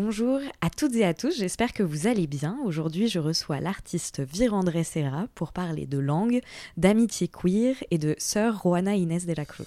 [0.00, 2.56] Bonjour à toutes et à tous, j'espère que vous allez bien.
[2.64, 6.40] Aujourd'hui, je reçois l'artiste Virandre Serra pour parler de langue,
[6.76, 9.66] d'amitié queer et de sœur Juana Inés de la Cruz.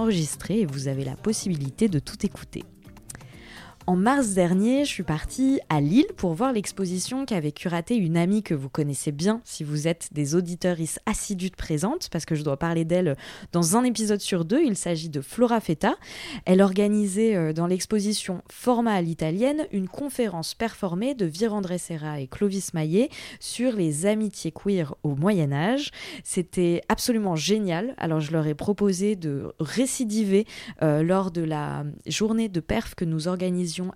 [0.01, 2.63] enregistrés et vous avez la possibilité de tout écouter.
[3.87, 8.43] En mars dernier, je suis partie à Lille pour voir l'exposition qu'avait curatée une amie
[8.43, 10.77] que vous connaissez bien si vous êtes des auditeurs
[11.07, 13.17] assidus de présente, parce que je dois parler d'elle
[13.53, 14.61] dans un épisode sur deux.
[14.63, 15.95] Il s'agit de Flora Feta.
[16.45, 22.27] Elle organisait euh, dans l'exposition Format à l'italienne une conférence performée de Virandre Serra et
[22.27, 25.89] Clovis Maillet sur les amitiés queer au Moyen Âge.
[26.23, 27.95] C'était absolument génial.
[27.97, 30.45] Alors je leur ai proposé de récidiver
[30.83, 33.27] euh, lors de la journée de perf que nous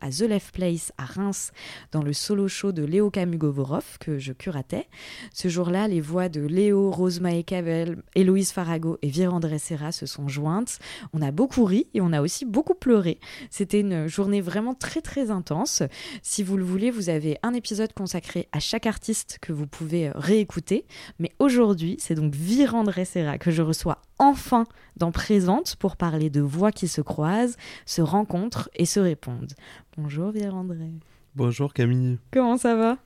[0.02, 1.52] à The Left Place à Reims
[1.92, 4.88] dans le solo show de Léo Kamugovorov que je curatais.
[5.34, 10.28] Ce jour-là, les voix de Léo, Rosemae Cavell, Héloïse Farago et Virandre Serra se sont
[10.28, 10.80] jointes.
[11.14, 13.20] On a beaucoup ri et on a aussi beaucoup pleuré.
[13.50, 15.84] C'était une journée vraiment très très intense.
[16.22, 20.12] Si vous le voulez, vous avez un épisode consacré à chaque artiste que vous pouvez
[20.16, 20.86] réécouter.
[21.20, 24.66] Mais aujourd'hui, c'est donc Virandre Serra que je reçois enfin
[24.98, 29.54] dans Présente pour parler de voix qui se croisent, se rencontrent et se répondent.
[29.98, 30.92] Bonjour Pierre-André.
[31.36, 32.18] Bonjour Camille.
[32.32, 32.98] Comment ça va?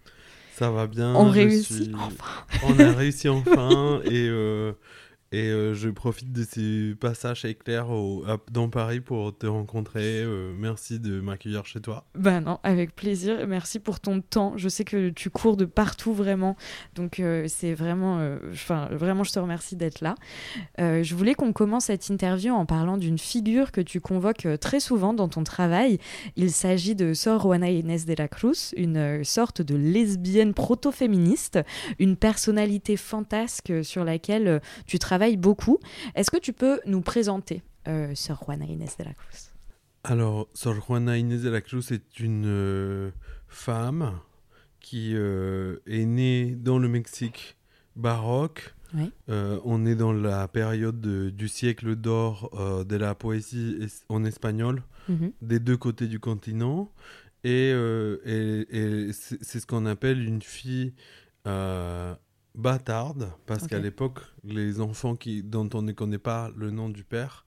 [0.54, 1.16] Ça va bien.
[1.16, 2.46] On réussit enfin.
[2.64, 4.74] On a réussi enfin et euh,
[5.32, 10.24] et euh, je profite de ces passages éclairs au, dans Paris pour te rencontrer.
[10.24, 12.06] Euh, merci de m'accueillir chez toi.
[12.16, 13.48] Ben non, avec plaisir.
[13.48, 14.54] Merci pour ton temps.
[14.56, 16.56] Je sais que tu cours de partout vraiment.
[16.96, 18.20] Donc euh, c'est vraiment,
[18.52, 20.16] enfin vraiment, je te remercie d'être là.
[20.78, 25.14] je voulais qu'on commence cette interview en parlant d'une figure que tu convoques très souvent
[25.14, 26.00] dans ton travail.
[26.38, 31.60] Il s'agit de Sor Juana Inés de la Cruz, une sorte de lesbienne proto-féministe,
[32.00, 35.80] une personnalité fantasque sur laquelle tu travailles beaucoup.
[36.16, 39.50] Est-ce que tu peux nous présenter euh, Sor Juana Inés de la Cruz?
[40.04, 43.12] Alors, Sor Juana Inés de la Cruz est une euh,
[43.48, 44.20] femme
[44.80, 47.58] qui euh, est née dans le Mexique
[47.96, 48.74] baroque.
[49.30, 52.50] Euh, on est dans la période du siècle d'or
[52.88, 55.32] de la poésie en espagnol, mhm.
[55.44, 56.92] des deux côtés du continent.
[57.44, 60.94] Et, et c'est ce qu'on appelle une fille
[62.60, 67.04] bâtarde, parce qu'à l'époque, les enfants qui, dont on ne connaît pas le nom du
[67.04, 67.46] père,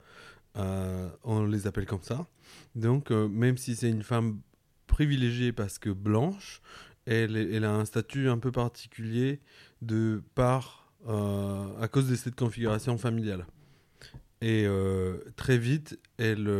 [0.56, 2.26] euh, on les appelle comme ça.
[2.74, 4.40] Donc, euh, même si c'est une femme
[4.86, 6.60] privilégiée parce que blanche,
[7.06, 9.40] elle, elle, a un statut un peu particulier
[9.80, 13.46] de par, euh, à cause de cette configuration familiale.
[14.40, 14.66] Et
[15.36, 16.50] très vite, elle,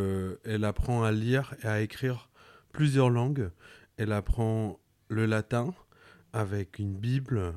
[0.45, 2.31] elle apprend à lire et à écrire
[2.71, 3.51] plusieurs langues.
[3.97, 5.75] Elle apprend le latin
[6.33, 7.53] avec une Bible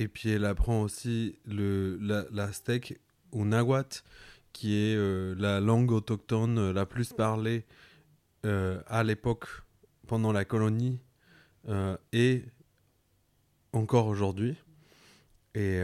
[0.00, 2.98] et puis elle apprend aussi le, la, steak
[3.32, 4.02] ou nahuatl,
[4.54, 7.66] qui est euh, la langue autochtone euh, la plus parlée
[8.46, 9.46] euh, à l'époque,
[10.06, 10.98] pendant la colonie,
[12.12, 12.42] et
[13.72, 14.56] encore aujourd'hui.
[15.54, 15.82] Et,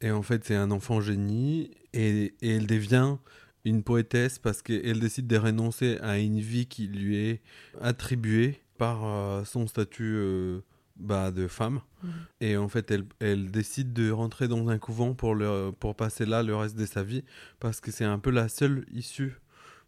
[0.00, 3.16] et, en fait, c'est un enfant génie, et, et, elle devient
[3.64, 7.42] une poétesse parce qu'elle décide de renoncer à une vie qui lui est
[7.82, 10.62] attribuée par son statut
[10.96, 11.80] bah, de femme.
[12.02, 12.10] Mhm.
[12.40, 16.26] Et en fait, elle, elle, décide de rentrer dans un couvent pour, le, pour passer
[16.26, 17.24] là le reste de sa vie,
[17.60, 19.40] parce que c'est un peu la seule issue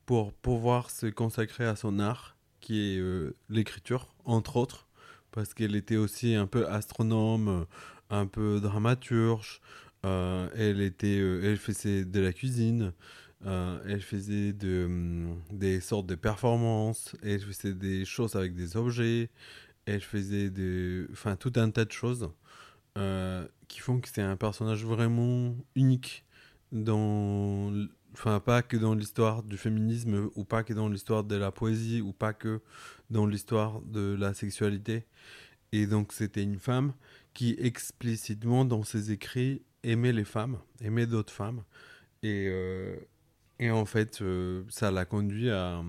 [0.06, 4.88] pour pouvoir se consacrer à son art, qui est euh, l'écriture, entre autres,
[5.32, 7.66] parce qu'elle était aussi un peu astronome,
[8.08, 9.60] un peu dramaturge,
[10.04, 12.92] euh, elle, était, euh, elle faisait de la cuisine.
[13.44, 19.30] elle faisait de, hum, des sortes de performances, elle faisait des choses avec des objets,
[19.86, 22.30] elle faisait des, enfin, tout un tas de choses
[22.98, 26.24] euh, qui font que c'est un personnage vraiment unique
[26.72, 27.72] dans,
[28.12, 32.00] enfin, pas que dans l'histoire du féminisme ou pas que dans l'histoire de la poésie
[32.00, 32.60] ou pas que
[33.10, 35.06] dans l'histoire de la sexualité.
[35.72, 36.92] Et donc, c'était une femme
[37.34, 41.62] qui explicitement dans ses écrits aimait les femmes, aimait d'autres femmes.
[42.22, 42.96] Et, euh,
[43.58, 45.82] et en fait, euh, ça l'a conduit à,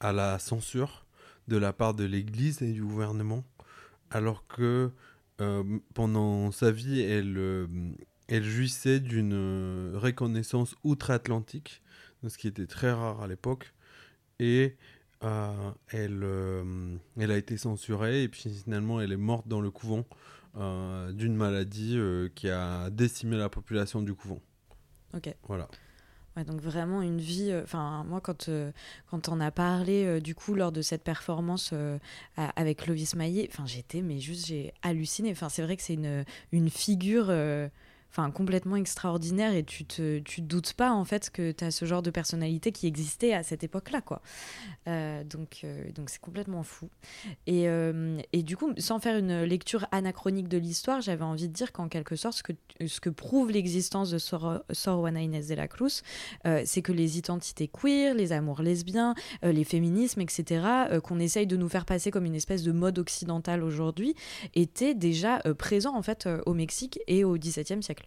[0.00, 1.06] à, la censure
[1.50, 3.44] de la part de l'Église et du gouvernement,
[4.10, 4.90] alors que
[5.40, 7.66] euh, pendant sa vie, elle, euh,
[8.28, 11.82] elle jouissait d'une reconnaissance outre-Atlantique,
[12.26, 13.74] ce qui était très rare à l'époque.
[14.38, 14.76] Et
[15.20, 16.24] elle,
[17.18, 20.06] elle a été censurée et puis finalement elle est morte dans le couvent
[20.54, 21.98] d'une maladie
[22.34, 24.40] qui a décimé la population du couvent.
[25.12, 25.34] Ok.
[25.46, 25.68] Voilà
[26.36, 27.50] donc vraiment une vie.
[27.50, 28.70] Euh, enfin, moi, quand, euh,
[29.10, 31.74] quand on a parlé euh, du coup lors de cette performance
[32.36, 35.30] avec Lovis Maillet, enfin, j'étais, mais juste, j'ai halluciné.
[35.32, 37.32] Enfin, c'est vrai que c'est une, une figure
[38.10, 42.02] enfin complètement extraordinaire et tu te, doutes pas en fait que tu as ce genre
[42.02, 44.20] de personnalité qui existait à cette époque-là quoi.
[44.88, 46.88] Euh, donc euh, donc c'est complètement fou.
[47.46, 51.52] Et, euh, et, du coup, sans faire une lecture anachronique de l'histoire, j'avais envie de
[51.52, 52.52] dire qu'en quelque sorte ce que,
[52.86, 56.02] ce que prouve l'existence de Sor, Sor Juana Inés de la Cruz,
[56.64, 61.68] c'est que les identités queer, les amours lesbiens, les féminismes, etc., qu'on essaye de nous
[61.68, 64.14] faire passer comme une espèce de mode occidental aujourd'hui,
[64.54, 67.99] étaient déjà présents en fait au Mexique et au XVIIe siècle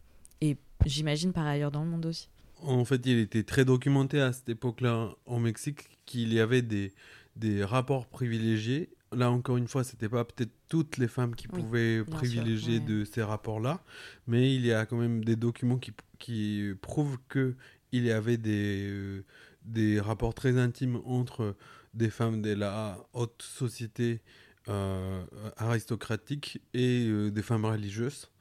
[0.44, 2.30] et j'imagine par ailleurs dans le monde aussi.
[2.62, 6.94] En fait, il était très documenté à cette époque-là au Mexique qu'il y avait des,
[7.36, 8.90] des rapports privilégiés.
[9.12, 13.22] Là, encore une fois, c'était pas peut-être toutes les femmes qui pouvaient privilégier de ces
[13.22, 13.84] rapports-là,
[14.28, 17.56] mais il y a quand même des documents qui, qui prouvent que
[17.92, 19.24] il y avait des, euh,
[19.64, 21.56] des rapports très intimes entre
[21.94, 24.22] des femmes de la haute société
[24.68, 25.24] euh,
[25.58, 28.32] aristocratique et euh, des femmes religieuses.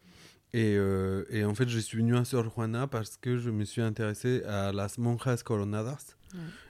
[0.55, 3.65] Et, euh, et, en fait, je suis venu à Sor Juana parce que je me
[3.65, 6.17] suis intéressé à las monjas coronadas.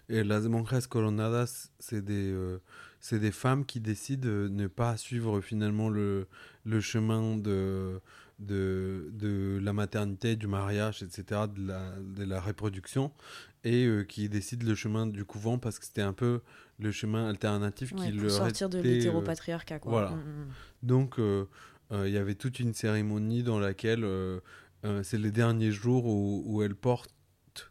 [0.09, 2.59] Et las monjas coronadas, c'est des, euh,
[3.01, 6.27] c'est des femmes qui décident de ne pas suivre finalement le,
[6.65, 8.01] le chemin de,
[8.41, 13.13] de, de, la maternité, du mariage, etc., de la, de la reproduction,
[13.65, 16.41] et euh, qui décident le chemin du couvent parce que c'était un peu
[16.81, 19.79] le chemin alternatif qui leur sortir de l'hétéropatriarcat.
[19.85, 20.11] Voilà.
[20.11, 20.47] Mm, mm, mm.
[20.83, 21.21] Donc,
[21.93, 24.41] il y avait toute une cérémonie dans laquelle euh,
[24.85, 27.15] euh, c'est les derniers jours où, où elles portent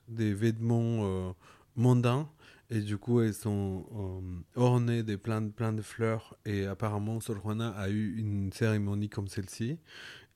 [0.07, 1.35] des vêtements
[1.75, 2.29] mondains.
[2.69, 3.87] Et du coup elles sont
[4.55, 6.37] ornées de plein, plein de fleurs.
[6.45, 9.79] Et apparemment Sor a eu une cérémonie comme celle-ci.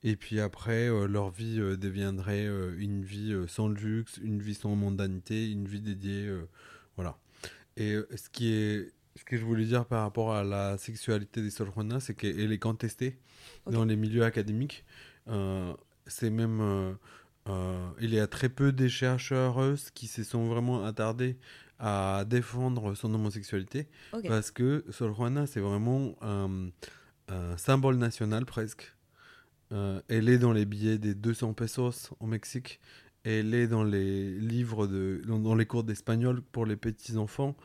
[0.02, 2.46] Et puis après leur vie deviendrait
[2.76, 6.28] une vie sans luxe, une vie sans mondanité, une vie dédiée
[6.96, 7.16] voilà.
[7.76, 11.50] Et ce qui est ce que je voulais dire par rapport à la sexualité des
[11.50, 13.18] Sor Juana, c'est qu'elle est contestée
[13.66, 14.84] dans les milieux académiques.
[15.28, 15.72] Euh,
[16.06, 16.60] c'est même.
[16.60, 16.92] Euh,
[17.48, 21.36] euh, il y a très peu de chercheuses qui se sont vraiment attardées
[21.78, 23.88] à défendre son homosexualité.
[24.26, 26.70] Parce que Sor Juana, c'est vraiment un,
[27.56, 28.94] symbole national presque.
[29.70, 32.80] elle est dans les billets des 200 pesos au Mexique.
[33.24, 37.56] Elle est dans les livres, de, dans, les cours d'espagnol pour les petits-enfants.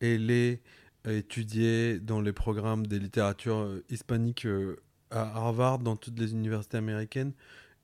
[0.00, 0.62] Elle est
[1.08, 4.46] étudiée dans les programmes des littératures hispaniques
[5.10, 7.32] à Harvard, dans toutes les universités américaines.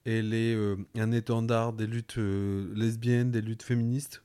[0.04, 4.22] Elle est euh, un étendard des luttes euh, lesbiennes, des luttes féministes.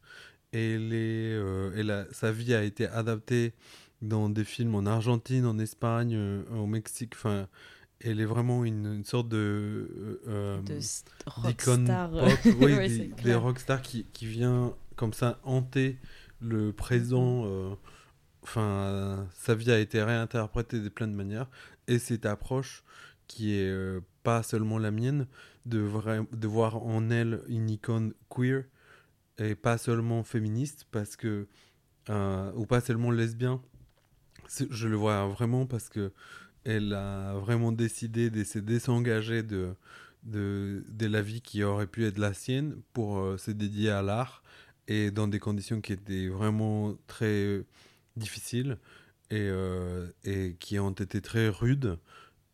[0.54, 3.54] Et euh, sa vie a été adaptée
[4.02, 7.14] dans des films en Argentine, en Espagne, au Mexique.
[7.16, 7.48] Enfin,
[8.00, 10.20] elle est vraiment une, sorte de,
[11.46, 15.98] d'icône pop, oui, des, rockstars qui, qui vient comme ça hanter
[16.42, 17.78] le présent.
[18.44, 21.50] Enfin, sa vie a été réinterprétée de plein de manières
[21.88, 22.84] et cette approche
[23.28, 25.28] qui est euh, pas seulement la mienne,
[25.66, 25.88] de,
[26.36, 28.66] de voir en elle une icône queer
[29.38, 31.48] et pas seulement féministe, parce que,
[32.10, 33.62] euh, ou pas seulement lesbien.
[34.70, 36.12] Je le vois vraiment parce que
[36.66, 39.76] elle a vraiment décidé de se désengager de,
[40.24, 44.02] de, de, la vie qui aurait pu être la sienne pour euh, se dédier à
[44.02, 44.44] l'art
[44.88, 47.64] et dans des conditions qui étaient vraiment très
[48.16, 48.78] difficiles
[49.30, 49.50] et,
[50.24, 51.98] et qui ont été très rudes.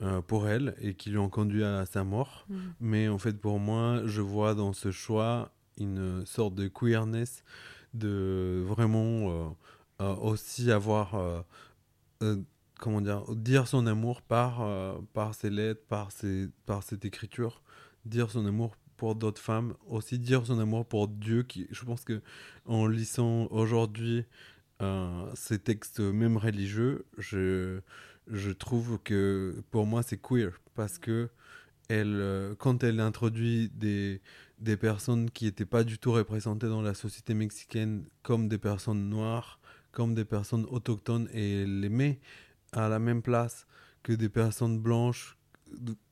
[0.04, 2.46] Euh, pour elle et qui lui ont conduit à sa mort.
[2.50, 2.56] Mm.
[2.80, 7.44] Mais en fait, pour moi, je vois dans ce choix une sorte de queerness,
[7.96, 9.50] de vraiment euh,
[10.02, 11.44] euh, aussi avoir,
[12.80, 14.64] comment dire, dire son amour par,
[15.14, 17.64] par ses lettres, par, ses, par cette écriture,
[18.06, 22.04] dire son amour pour d'autres femmes, aussi dire son amour pour Dieu, qui, je pense
[22.04, 22.22] que
[22.66, 24.26] en lisant aujourd'hui
[25.36, 27.82] ces textes, même religieux, je
[28.30, 31.30] je trouve que pour moi c'est queer parce que
[31.90, 34.22] elle, euh, quand elle introduit des,
[34.60, 39.10] des personnes qui n'étaient pas du tout représentées dans la société mexicaine comme des personnes
[39.10, 39.60] noires,
[39.92, 42.20] comme des personnes autochtones, et elle les met
[42.74, 43.68] à la même place
[44.04, 45.38] que des personnes blanches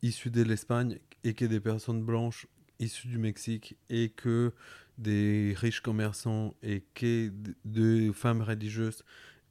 [0.01, 2.47] issues de l'Espagne et que des personnes blanches
[2.79, 4.53] issues du Mexique et que
[4.97, 7.31] des riches commerçants et que
[7.65, 9.03] des femmes religieuses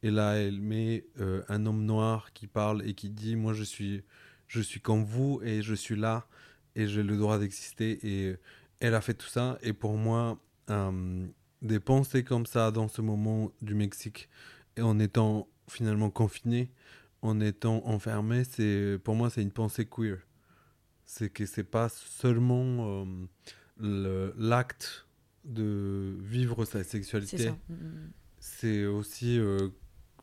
[0.05, 3.63] et là, elle met euh, un homme noir qui parle et qui dit Moi, je
[3.63, 4.03] suis,
[4.47, 6.27] je suis comme vous et je suis là
[6.75, 7.97] et j'ai le droit d'exister.
[8.03, 8.35] Et,
[8.79, 9.57] elle a fait tout ça.
[9.63, 10.37] Et pour moi,
[10.69, 11.25] euh,
[11.63, 14.29] des pensées comme ça dans ce moment du Mexique,
[14.77, 16.69] et en étant finalement confiné,
[17.23, 20.17] en étant enfermé, c'est pour moi c'est une pensée queer.
[21.05, 23.07] C'est que c'est pas seulement
[23.81, 25.04] euh, l'acte
[25.45, 27.49] de vivre sa sexualité.
[27.49, 28.11] Mm, mm, mm.
[28.39, 29.69] C'est aussi euh,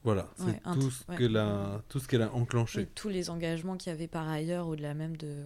[0.04, 2.86] voilà, c'est tout, ce qu'elle a, tout ce qu'elle a enclenché.
[2.94, 5.44] tous les engagements qu'il y avait par ailleurs, au-delà même de.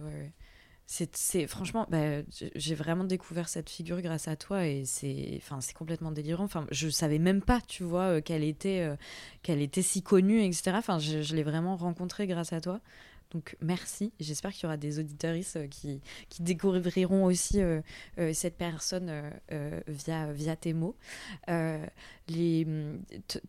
[0.85, 2.21] c'est franchement bah,
[2.55, 6.65] j'ai vraiment découvert cette figure grâce à toi et c'est enfin c'est complètement délirant enfin
[6.71, 8.95] je savais même pas tu vois euh, qu'elle était euh,
[9.43, 12.79] qu'elle était si connue etc enfin je, je l'ai vraiment rencontrée grâce à toi
[13.31, 14.13] donc merci.
[14.19, 16.01] J'espère qu'il y aura des auditeuristes euh, qui,
[16.39, 17.81] découvriront aussi euh,
[18.19, 19.11] euh, cette personne
[19.87, 20.95] via, tes mots.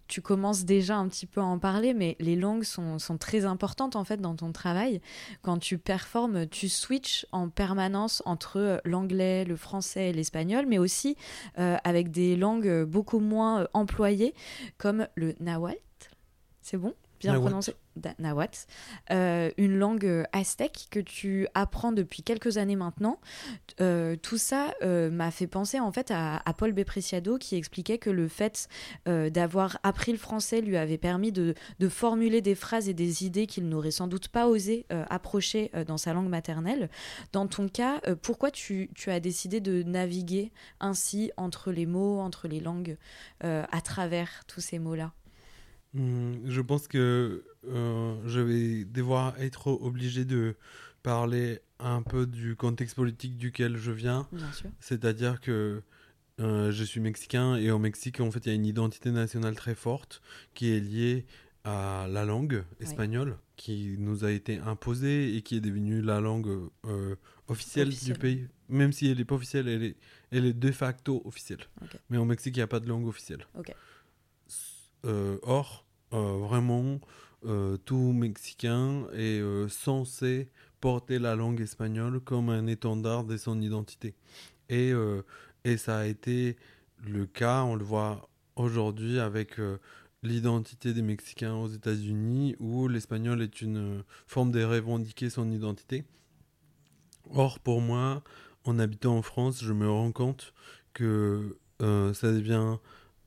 [0.08, 3.44] tu commences déjà un petit peu à en parler, mais les langues sont, sont, très
[3.44, 5.00] importantes en fait dans ton travail.
[5.42, 11.16] Quand tu performes, tu switches en permanence entre l'anglais, le français et l'espagnol, mais aussi
[11.56, 14.35] avec des langues beaucoup moins employées
[14.76, 15.78] comme le nahuatl.
[16.62, 16.94] C'est bon?
[17.20, 17.75] Bien prononcé,
[18.18, 18.58] Nahuatl,
[19.10, 23.20] euh, une langue euh, aztèque que tu apprends depuis quelques années maintenant.
[23.80, 28.28] Euh, tout ça m'a fait penser en fait à, Paul Bepreciado qui expliquait que le
[28.28, 28.68] fait
[29.06, 33.46] d'avoir appris le français lui avait permis de, de, formuler des phrases et des idées
[33.46, 36.88] qu'il n'aurait sans doute pas osé approcher dans sa langue maternelle.
[37.32, 42.48] Dans ton cas, pourquoi tu, tu, as décidé de naviguer ainsi entre les mots, entre
[42.48, 42.96] les langues,
[43.40, 45.12] à travers tous ces mots-là?
[45.99, 50.57] Je pense que euh, je vais devoir être obligé de
[51.02, 54.28] parler un peu du contexte politique duquel je viens.
[54.81, 55.83] C'est-à-dire que
[56.40, 59.57] euh, je suis mexicain et au Mexique, en fait, il y a une identité nationale
[59.57, 60.23] très forte
[60.55, 61.26] qui est liée
[61.64, 66.71] à la langue espagnole qui nous a été imposée et qui est devenue la langue
[66.87, 67.17] euh,
[67.49, 68.49] officielle, du pays.
[68.69, 69.97] Même si elle n'est pas officielle, elle est,
[70.31, 71.67] elle est de facto officielle.
[72.09, 73.47] Mais au Mexique, il n'y a pas de langue officielle.
[75.05, 77.00] Euh, or, vraiment,
[77.45, 80.49] euh, tout Mexicain est censé
[80.81, 84.15] porter la langue espagnole comme un étendard de son identité.
[84.69, 84.93] Et,
[85.65, 86.57] et ça a été
[87.05, 89.57] le cas, on le voit aujourd'hui avec
[90.23, 96.05] l'identité des Mexicains aux États-Unis, où l'espagnol est une forme de revendiquer son identité.
[97.31, 98.23] Or, pour moi,
[98.65, 100.53] en habitant en France, je me rends compte
[100.93, 102.77] que ça devient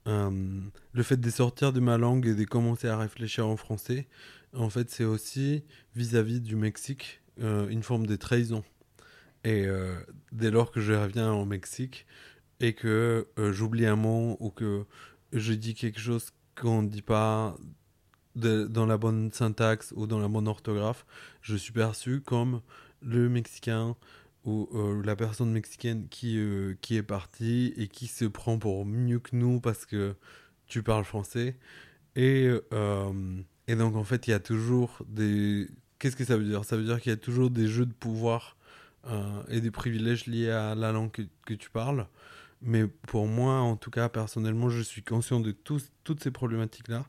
[0.07, 0.61] euh,
[0.93, 4.07] le fait de sortir de ma langue et de commencer à réfléchir en français,
[4.53, 5.63] en fait, c'est aussi
[5.95, 8.63] vis-à-vis du Mexique euh, une forme de trahison.
[9.43, 9.95] Et euh,
[10.31, 12.05] dès lors que je reviens au Mexique
[12.59, 14.85] et que j'oublie un mot ou que
[15.33, 17.55] je dis quelque chose qu'on ne dit pas
[18.35, 21.05] dans la bonne syntaxe ou dans la bonne orthographe,
[21.41, 22.61] je suis perçu comme
[23.01, 23.95] le Mexicain
[24.45, 28.85] ou euh, la personne mexicaine qui, euh, qui est partie et qui se prend pour
[28.85, 30.15] mieux que nous parce que
[30.67, 31.57] tu parles français.
[32.15, 35.67] Et, euh, et donc, en fait, il y a toujours des.
[35.99, 36.65] Qu'est-ce que ça veut dire?
[36.65, 38.57] Ça veut dire qu'il y a toujours des jeux de pouvoir
[39.49, 42.05] et des privilèges liés à la langue que, que, tu parles.
[42.61, 47.05] Mais pour moi, en tout cas, personnellement, je suis conscient de toutes ces problématiques-là.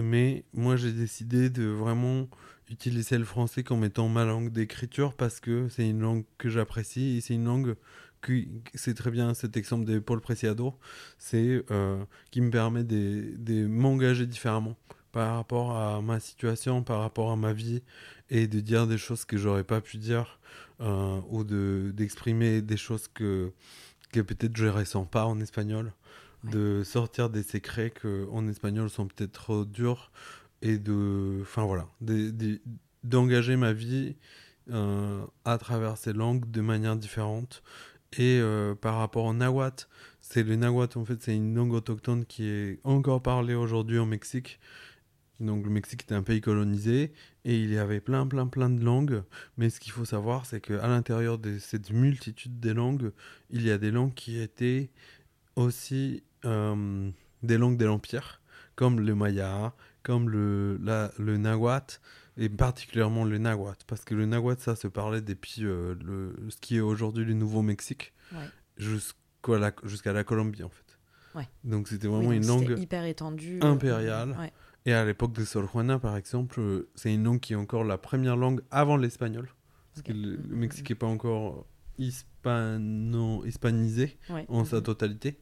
[0.00, 2.28] Mais moi, j'ai décidé de vraiment
[2.70, 7.16] utiliser le français comme étant ma langue d'écriture parce que c'est une langue que j'apprécie
[7.16, 7.76] et c'est une langue
[8.24, 10.74] qui, c'est très bien cet exemple de Paul Preciado,
[11.18, 14.76] c'est euh, qui me permet de, de m'engager différemment
[15.12, 17.82] par rapport à ma situation, par rapport à ma vie
[18.30, 20.38] et de dire des choses que j'aurais pas pu dire
[20.80, 23.52] euh, ou de d'exprimer des choses que
[24.12, 25.92] que peut-être je ressens pas en espagnol,
[26.44, 30.10] de sortir des secrets que en espagnol sont peut-être trop durs
[30.62, 31.88] et de, enfin voilà,
[33.04, 34.16] d'engager ma vie
[34.70, 37.62] euh, à travers ces langues de manière différente.
[38.18, 39.86] Et euh, par rapport au nahuatl,
[40.20, 44.06] c'est le nahuatl en fait, c'est une langue autochtone qui est encore parlée aujourd'hui au
[44.06, 44.58] Mexique.
[45.38, 47.12] Donc le Mexique était un pays colonisé
[47.44, 49.22] et il y avait plein plein plein de langues.
[49.56, 53.12] Mais ce qu'il faut savoir, c'est qu'à l'intérieur de cette multitude de langues,
[53.50, 54.90] il y a des langues qui étaient
[55.56, 57.10] aussi euh,
[57.42, 58.40] des langues de l'Empire,
[58.74, 62.00] comme le maya, comme le, la, le nahuatl,
[62.36, 66.56] et particulièrement le nahuatl, parce que le nahuatl, ça se parlait depuis euh, le, ce
[66.58, 68.12] qui est aujourd'hui le Nouveau-Mexique,
[68.76, 70.90] jusqu'à la, jusqu'à la Colombie, en fait.
[71.64, 74.36] Donc c'était vraiment une langue hyper étendue, euh, impériale.
[74.86, 77.98] Et à l'époque de Sor Juana, par exemple, c'est une langue qui est encore la
[77.98, 79.48] première langue avant l'espagnol.
[79.92, 80.98] Parce que le, mm, mm, Mexique n'est mm.
[80.98, 81.66] pas encore
[81.98, 85.38] hispano hispanisé en sa totalité.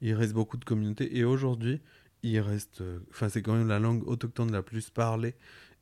[0.00, 1.16] Il reste beaucoup de communautés.
[1.18, 1.80] Et aujourd'hui,
[2.22, 2.80] il reste.
[2.80, 5.34] Euh, enfin, c'est quand même la langue autochtone la plus parlée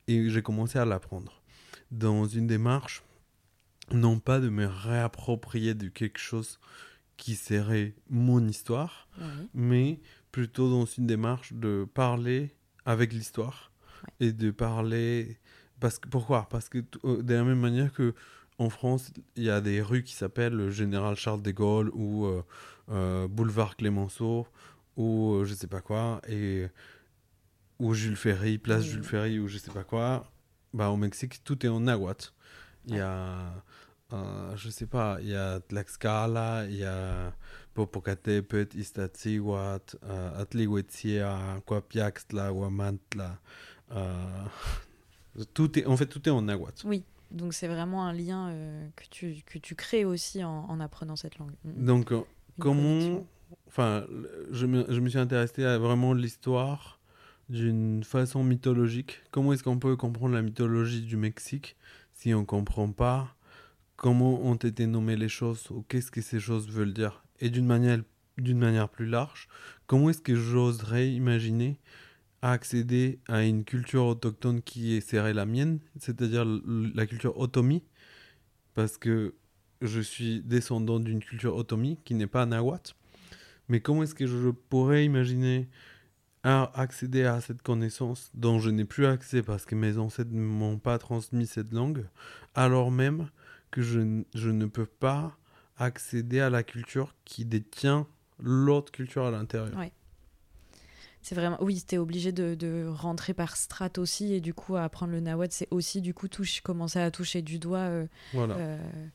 [0.09, 1.43] et j'ai commencé à l'apprendre.
[1.90, 3.02] Dans une démarche
[3.93, 6.59] non pas de me réapproprier de quelque chose
[7.16, 9.09] qui serait mon histoire,
[9.55, 10.00] mais
[10.33, 13.71] plutôt dans une démarche de parler avec l'histoire
[14.19, 15.38] et de parler
[15.81, 16.47] parce que pourquoi?
[16.50, 18.14] Parce que euh, de la même manière que
[18.59, 22.43] en France, il y a des rues qui s'appellent Général Charles de Gaulle ou euh,
[22.90, 24.47] euh, Boulevard Clémenceau
[24.96, 26.66] ou je sais pas quoi et
[27.78, 30.30] ou Jules Ferry, place Jules Ferry ou je sais pas quoi.
[30.72, 32.30] Bah au Mexique, tout est en nahuatl.
[32.86, 33.52] Il y a
[34.56, 37.32] je sais pas, il y a Tlaxcala, il y a
[37.74, 43.38] Popocatépetl, Iztaccíhuatl, uh, Atlihuetzia, Coapiaxtla, Huamantla.
[45.52, 46.86] tout est, en fait, tout est en nahuatl.
[46.86, 50.80] Oui, donc c'est vraiment un lien euh, que, tu, que tu crées aussi en, en
[50.80, 51.52] apprenant cette langue.
[51.64, 52.22] Donc, euh,
[52.58, 53.26] comment.
[53.66, 54.06] Enfin,
[54.50, 57.00] je me, suis intéressé à vraiment l'histoire
[57.48, 59.20] d'une façon mythologique.
[59.30, 61.76] Comment est-ce qu'on peut comprendre la mythologie du Mexique
[62.12, 63.36] si on ne comprend pas
[63.96, 67.24] comment ont été nommées les choses ou qu'est-ce que ces choses veulent dire?
[67.40, 68.00] Et d'une manière,
[68.38, 69.48] manière plus large,
[69.86, 71.78] comment est-ce que j'oserais imaginer
[72.42, 77.82] accéder à une culture autochtone qui serait la mienne, c'est-à-dire la culture otomi,
[78.74, 79.34] parce que
[79.82, 82.94] je suis descendant d'une culture otomi qui n'est pas nahuatl.
[83.68, 85.68] Mais comment est-ce que je pourrais imaginer
[86.42, 90.78] accéder à cette connaissance dont je n'ai plus accès parce que mes ancêtres ne m'ont
[90.78, 92.06] pas transmis cette langue,
[92.54, 93.30] alors même
[93.73, 95.37] que je, je ne peux pas
[95.76, 98.06] accéder à la culture qui détient
[98.38, 99.76] l'autre culture à l'intérieur?
[101.20, 104.76] C'est vraiment, oui, tu es obligé de, de, rentrer par strat aussi, et du coup,
[104.76, 107.78] apprendre le nahuatl, c'est aussi, du coup, touche, commencer à toucher du doigt.
[107.78, 108.54] Euh, voilà.
[108.54, 109.11] Euh, ouais.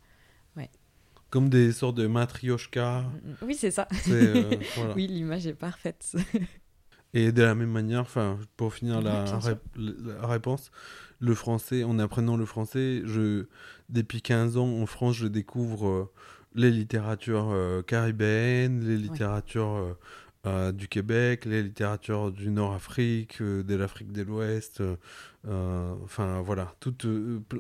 [1.32, 3.06] Comme des sortes de matrioshka.
[3.42, 3.88] Oui, c'est ça.
[4.10, 4.44] Euh,
[4.96, 6.16] oui, l'image est parfaite.
[7.14, 8.06] et de la même manière,
[8.58, 9.26] pour finir la,
[9.76, 10.72] la, réponse,
[11.20, 13.46] le français, en apprenant le français, je,
[13.90, 16.12] depuis 15 ans en France, je découvre
[16.54, 17.56] les littératures
[17.88, 19.98] caribéennes, les littératures
[20.48, 26.74] euh, du Québec, les littératures du Nord-Afrique, euh, de l'Afrique de l'Ouest, euh, enfin voilà,
[26.80, 27.06] toute,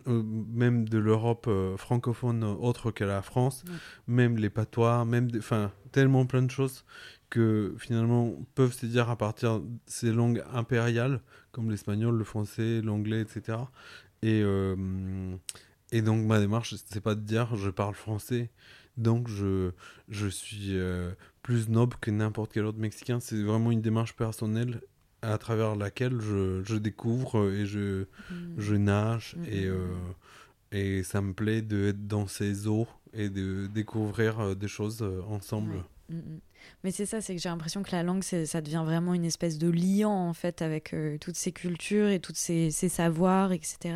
[0.07, 3.63] même de l'Europe francophone autre que la France,
[4.07, 6.83] même les patois, même enfin tellement plein de choses
[7.29, 12.81] que finalement peuvent se dire à partir de ces langues impériales comme l'espagnol, le français,
[12.81, 13.59] l'anglais, etc.
[14.23, 14.43] Et,
[15.91, 18.49] et donc ma démarche, c'est pas de dire je parle français,
[18.97, 19.71] donc je,
[20.09, 20.77] je suis
[21.41, 23.19] plus noble que n'importe quel autre Mexicain.
[23.19, 24.81] C'est vraiment une démarche personnelle
[25.21, 28.55] à travers laquelle je, je découvre et je, mm.
[28.57, 29.87] je nage mm, et, euh,
[30.71, 35.21] et ça me plaît d'être dans ces eaux et de découvrir euh, des choses euh,
[35.29, 35.83] ensemble.
[36.83, 39.57] Mais c'est ça, c'est que j'ai l'impression que la langue, ça devient vraiment une espèce
[39.57, 43.95] de liant en fait avec euh, toutes ces cultures et tous ces, savoirs, etc.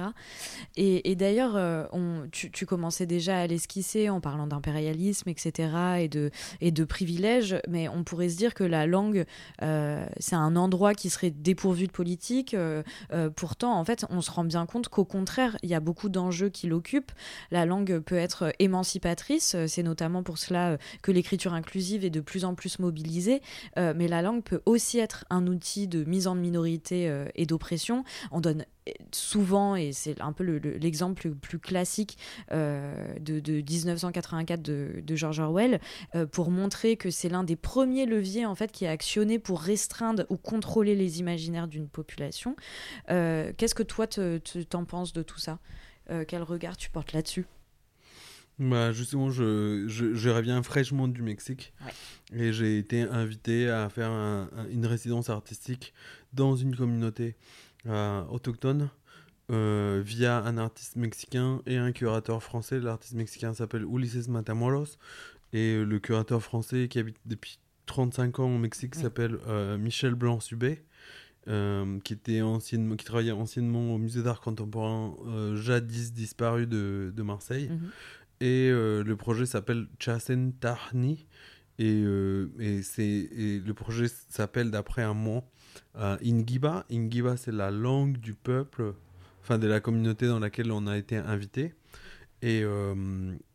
[0.77, 1.85] Et, d'ailleurs, euh,
[2.31, 5.69] tu, commençais déjà à l'esquisser en parlant d'impérialisme, etc.
[5.99, 9.25] Et de, et de privilèges, mais on pourrait se dire que la langue,
[9.61, 12.55] euh, c'est un endroit qui serait dépourvu de politique.
[13.35, 16.49] pourtant, en fait, on se rend bien compte qu'au contraire, il y a beaucoup d'enjeux
[16.49, 17.11] qui l'occupent.
[17.51, 22.45] La langue peut être émancipatrice, c'est notamment pour cela que l'écriture inclusive est de plus
[22.45, 23.41] en plus mobilisée,
[23.77, 27.45] euh, mais la langue peut aussi être un outil de mise en minorité euh, et
[27.45, 28.03] d'oppression.
[28.31, 28.65] On donne
[29.11, 32.17] souvent, et c'est un peu l'exemple le, plus classique
[32.51, 35.79] euh, de, 1984 de, de George Orwell,
[36.31, 40.25] pour montrer que c'est l'un des premiers leviers en fait qui est actionné pour restreindre
[40.29, 42.55] ou contrôler les imaginaires d'une population.
[43.07, 45.57] Qu'est-ce que toi tu t'en penses de tout ça?
[46.27, 47.47] Quel regard tu portes là-dessus?
[48.57, 51.73] Bah justement, je, je, reviens fraîchement du Mexique
[52.33, 54.11] et j'ai été invité à faire
[54.71, 55.93] une résidence artistique
[56.33, 57.35] dans une communauté
[57.87, 58.89] euh, autochtone
[59.51, 62.79] euh, via un artiste mexicain et un curateur français.
[62.79, 64.97] L'artiste mexicain s'appelle Ulises Matamoros
[65.53, 70.81] et le curateur français qui habite depuis 35 ans au Mexique s'appelle euh, Michel Blanc-Subé.
[71.45, 72.41] qui, était
[72.97, 75.13] qui travaillait anciennement au musée d'art contemporain
[75.55, 77.69] jadis disparu de, de Marseille.
[77.69, 77.91] Mhm.
[78.41, 81.25] Et euh, le projet s'appelle Chasen Tahni.
[81.77, 85.43] Et, euh, et, et, le projet s'appelle d'après un mot
[85.97, 86.85] euh, Ingiba.
[86.91, 88.93] Ingiba, c'est la langue du peuple,
[89.41, 91.73] enfin de la communauté dans laquelle on a été invité.
[92.41, 92.63] Et,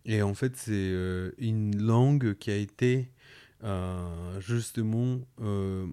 [0.05, 0.93] et en fait, c'est
[1.39, 3.13] une langue qui a été
[4.41, 5.21] justement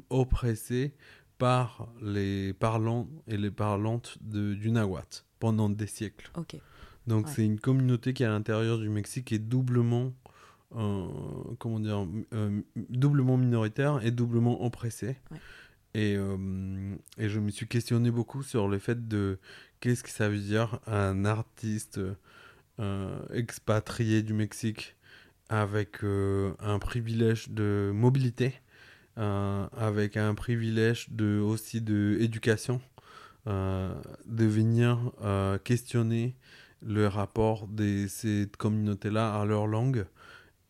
[0.09, 0.95] oppressée
[1.37, 6.31] par les parlants et les parlantes de, du nahuatl pendant des siècles.
[7.07, 10.13] Donc c'est une communauté qui à l'intérieur du Mexique est doublement,
[10.75, 11.07] euh,
[11.57, 15.15] comment dire, euh, doublement minoritaire et doublement oppressée.
[15.93, 19.39] Et, euh, et, je me suis questionné beaucoup sur le fait de
[19.79, 21.99] qu'est-ce que ça veut dire un artiste
[23.33, 24.95] expatriés du Mexique
[25.49, 28.53] avec un privilège de mobilité,
[29.15, 32.79] avec un privilège de, aussi d'éducation,
[33.47, 35.11] de venir
[35.63, 36.35] questionner
[36.85, 40.05] le rapport de ces communautés-là à leur langue.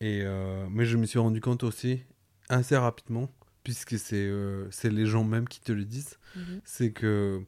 [0.00, 2.00] Et, euh, mais je me suis rendu compte aussi
[2.48, 3.30] assez rapidement,
[3.64, 6.60] puisque c'est euh, les gens même qui te le disent, Mhm.
[6.64, 7.42] c'est que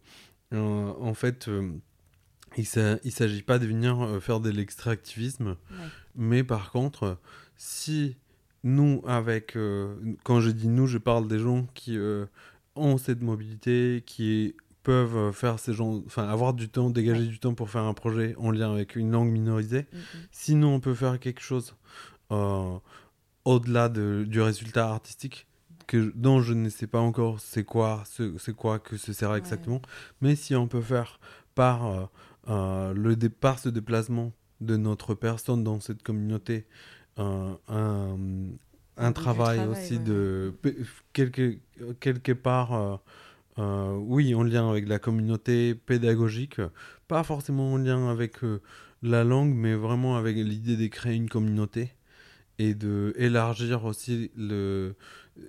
[0.53, 1.73] euh, en fait euh,
[2.57, 2.67] il
[3.05, 5.87] ne s'agit pas de venir faire de l'extractivisme, Ouais.
[6.17, 7.19] mais par contre,
[7.57, 8.17] si
[8.65, 9.57] nous, avec,
[10.25, 11.97] quand je dis nous, je parle des gens qui
[12.75, 14.57] ont cette mobilité, qui
[14.91, 17.95] peuvent euh, faire ces gens, enfin avoir du temps, dégager du temps pour faire un
[17.95, 19.87] projet en lien avec une langue minorisée.
[19.93, 20.01] Mhm.
[20.33, 21.75] Sinon, on peut faire quelque chose
[22.33, 22.77] euh,
[23.45, 25.47] au-delà de- du résultat artistique
[25.87, 29.33] que, dont je ne sais pas encore c'est quoi, ce- c'est quoi que ce sera
[29.33, 29.39] Ouais.
[29.39, 29.81] exactement.
[30.21, 31.19] Mais si on peut faire
[31.55, 32.05] par euh,
[32.49, 36.67] euh, le dé- par ce déplacement de notre personne dans cette communauté
[37.17, 37.57] un,
[39.13, 39.13] travail,
[39.59, 40.05] travail, aussi ouais.
[40.05, 40.55] de
[41.13, 41.59] quelque,
[42.01, 43.01] quelque part
[43.61, 46.61] euh, oui en lien avec la communauté pédagogique.
[47.09, 48.61] Pas forcément en lien avec euh,
[49.03, 51.93] la langue mais vraiment avec l'idée de créer une communauté
[52.59, 54.95] et de élargir aussi le,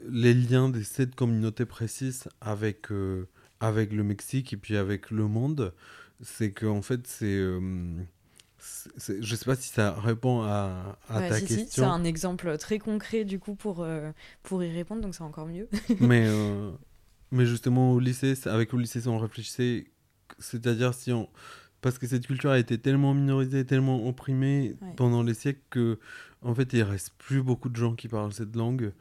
[0.10, 3.28] les liens de cette communauté précise avec, euh,
[3.60, 5.74] avec le Mexique et puis avec le monde,
[6.22, 7.42] c'est que en fait c'est,
[9.20, 12.04] je sais pas si ça répond à, à Ouais, ta si, si, c'est question, un
[12.04, 14.12] exemple très concret du coup pour, euh,
[14.44, 15.68] pour y répondre, donc c'est encore mieux.
[16.00, 16.72] mais euh,
[17.32, 19.86] mais justement au lycée, avec au lycée, on réfléchissait,
[20.40, 21.30] c'est-à-dire si on
[21.82, 24.94] parce que cette culture a été tellement minorisée, tellement opprimée Ouais.
[24.96, 25.98] pendant les siècles que
[26.44, 28.94] en fait il reste plus beaucoup de gens qui parlent cette langue.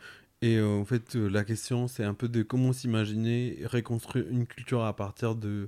[0.43, 4.47] Et euh, en fait, euh, la question, c'est un peu de comment s'imaginer reconstruire une
[4.47, 5.67] culture à partir de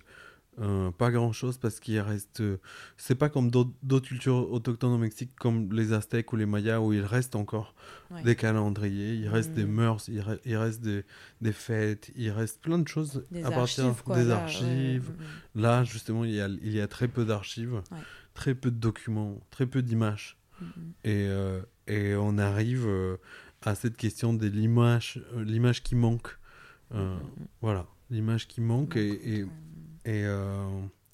[0.61, 2.41] euh, pas grand chose parce qu'il reste.
[2.41, 2.59] euh,
[2.99, 6.93] c'est pas comme d'autres cultures autochtones au Mexique, comme les Aztèques ou les Mayas, où
[6.93, 7.75] il reste encore
[8.11, 8.23] Ouais.
[8.23, 9.73] des calendriers, il reste des Mhm.
[9.73, 11.05] mœurs, il, re- il reste des,
[11.41, 14.17] des fêtes, il reste plein de choses Des à partir archives, quoi.
[14.19, 15.11] des là, archives.
[15.55, 15.63] mhm.
[15.63, 17.99] Là, justement, il y a, il y a très peu d'archives, Ouais.
[18.35, 20.37] très peu de documents, très peu d'images.
[21.05, 23.17] Et, euh, et on arrive euh,
[23.63, 26.39] à cette question de l'image, l'image qui manque.
[27.61, 28.97] Voilà, l'image qui manque.
[28.97, 29.47] Et, et,
[30.05, 30.67] et, euh,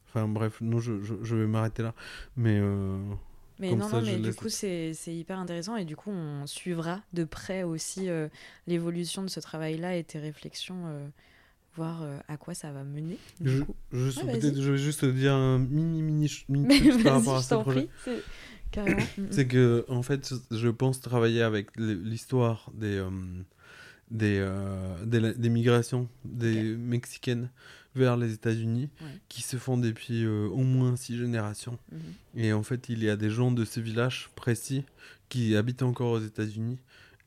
[0.09, 1.95] enfin bref, non, je, je, je vais m'arrêter là.
[2.37, 2.99] Mais euh,
[3.61, 6.11] Mais Comme non, ça, non, mais du laisse- coup, c'est hyper intéressant et du coup,
[6.11, 8.29] on suivra de près aussi euh,
[8.67, 11.07] l'évolution de ce travail-là et tes réflexions, euh,
[11.77, 13.19] voir euh, à quoi ça va mener.
[13.45, 13.59] je,
[13.93, 17.55] je, Ouais, je vais juste dire un mini, mini, mini truc par rapport à ce
[17.57, 17.89] projet.
[18.03, 18.13] prie.
[19.31, 23.03] c'est- que, en fait, je pense travailler avec l'histoire des,
[24.11, 24.45] des,
[25.37, 27.51] des migrations des Mexicaines
[27.99, 29.07] vers les États-Unis Ouais.
[29.29, 31.79] qui se font depuis euh, au moins six générations.
[31.93, 31.99] Mhm.
[32.43, 34.85] Et en fait, il y a des gens de ce village précis
[35.29, 36.79] qui habitent encore aux États-Unis.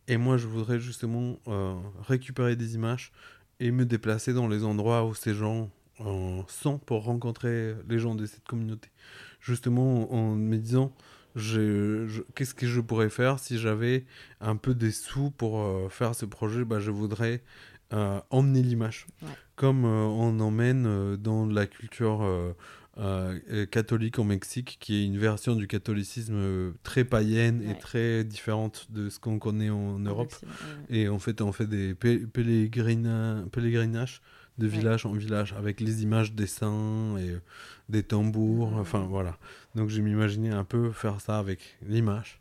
[0.07, 1.75] Et moi, je voudrais justement euh,
[2.07, 3.11] récupérer des images
[3.59, 8.15] et me déplacer dans les endroits où ces gens euh, sont pour rencontrer les gens
[8.15, 8.89] de cette communauté.
[9.39, 10.91] Justement, en me disant,
[11.35, 14.05] je- je- qu'est-ce que je pourrais faire si j'avais
[14.41, 16.65] un peu des sous pour euh, faire ce projet?
[16.65, 17.41] Bah, Je voudrais
[18.29, 19.05] emmener l'image.
[19.21, 19.27] Ouais.
[19.55, 22.23] Comme euh, on emmène euh, dans la culture
[22.97, 27.71] euh, catholique au Mexique, qui est une version du catholicisme euh, très païenne Ouais.
[27.71, 30.33] et très différente de ce qu'on connaît en Europe.
[30.43, 30.97] Ouais.
[30.97, 34.21] Et en fait, on fait des pèlerinages
[34.57, 34.71] de Ouais.
[34.71, 37.39] village en village avec les images des saints et euh,
[37.89, 38.71] des tambours.
[38.71, 38.79] Mhm.
[38.79, 39.37] Enfin, voilà.
[39.75, 42.39] Donc, je m'imaginais un peu faire ça avec l'image.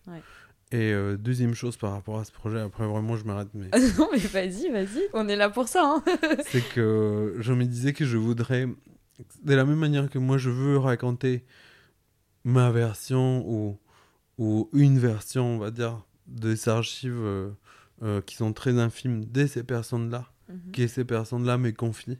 [0.72, 4.08] Et euh, deuxième chose par rapport à ce projet, après vraiment, je m'arrête, mais non,
[4.12, 6.02] mais vas-y, vas-y, on est là pour ça.
[6.06, 6.16] Hein.
[6.46, 8.66] c'est que je me disais que je voudrais,
[9.42, 11.44] de la même manière que moi, je veux raconter
[12.44, 13.78] ma version ou,
[14.38, 17.50] ou une version, on va dire, des archives euh,
[18.02, 20.30] euh, qui sont très infimes de ces personnes-là.
[20.50, 20.72] Mhm.
[20.72, 22.18] que ces personnes-là me confient.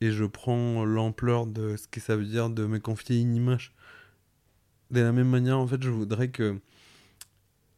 [0.00, 3.74] Et je prends l'ampleur de ce que ça veut dire de me confier une image.
[4.90, 6.58] De la même manière, en fait, je voudrais que.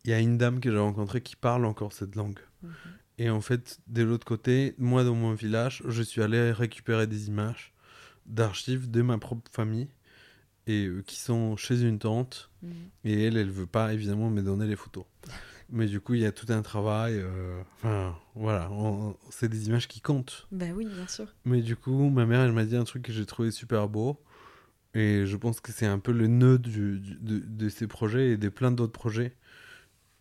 [0.04, 2.38] Il y a une dame que j'ai rencontrée qui parle encore cette langue.
[2.62, 2.70] Mhm.
[3.18, 7.28] Et en fait, de l'autre côté, moi, dans mon village, je suis allé récupérer des
[7.28, 7.72] images
[8.26, 9.88] d'archives de ma propre famille
[10.66, 12.50] et euh, qui sont chez une tante.
[12.62, 12.70] Mhm.
[13.04, 15.04] Et elle, elle veut pas évidemment me donner les photos.
[15.70, 17.14] Mais du coup, il y a tout un travail.
[17.16, 18.70] euh, Enfin, voilà,
[19.30, 20.46] c'est des images qui comptent.
[20.52, 21.26] Bah oui, bien sûr.
[21.44, 24.20] Mais du coup, ma mère, elle m'a dit un truc que j'ai trouvé super beau.
[24.94, 28.30] Et je pense que c'est un peu le nœud du, du- de, de ces projets
[28.32, 29.34] et de plein d'autres projets.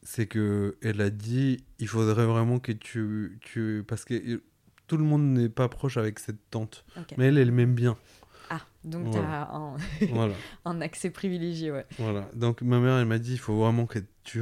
[0.03, 3.37] C'est que elle a dit, il faudrait vraiment que tu...
[3.41, 4.41] tu parce que
[4.87, 6.83] tout le monde n'est pas proche avec cette tante.
[7.17, 7.95] Mais elle, elle m'aime bien.
[8.49, 9.19] Ah, donc Voilà.
[9.19, 9.75] tu as un,
[10.13, 10.33] voilà.
[10.65, 11.85] un accès privilégié, ouais.
[11.99, 12.29] Voilà.
[12.33, 14.41] Donc ma mère, elle m'a dit, il faut vraiment que tu,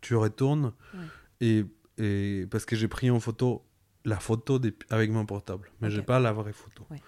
[0.00, 0.72] tu retournes.
[0.94, 1.00] Ouais.
[1.42, 1.64] Et,
[1.98, 3.62] et parce que j'ai pris en photo
[4.06, 5.94] la photo des- avec mon portable, mais Ok.
[5.94, 6.86] j'ai pas la vraie photo.
[6.90, 7.02] Ouais.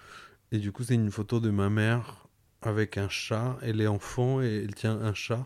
[0.51, 2.27] Et du coup, c'est une photo de ma mère
[2.61, 3.57] avec un chat.
[3.63, 5.43] Elle est enfant et elle tient un chat.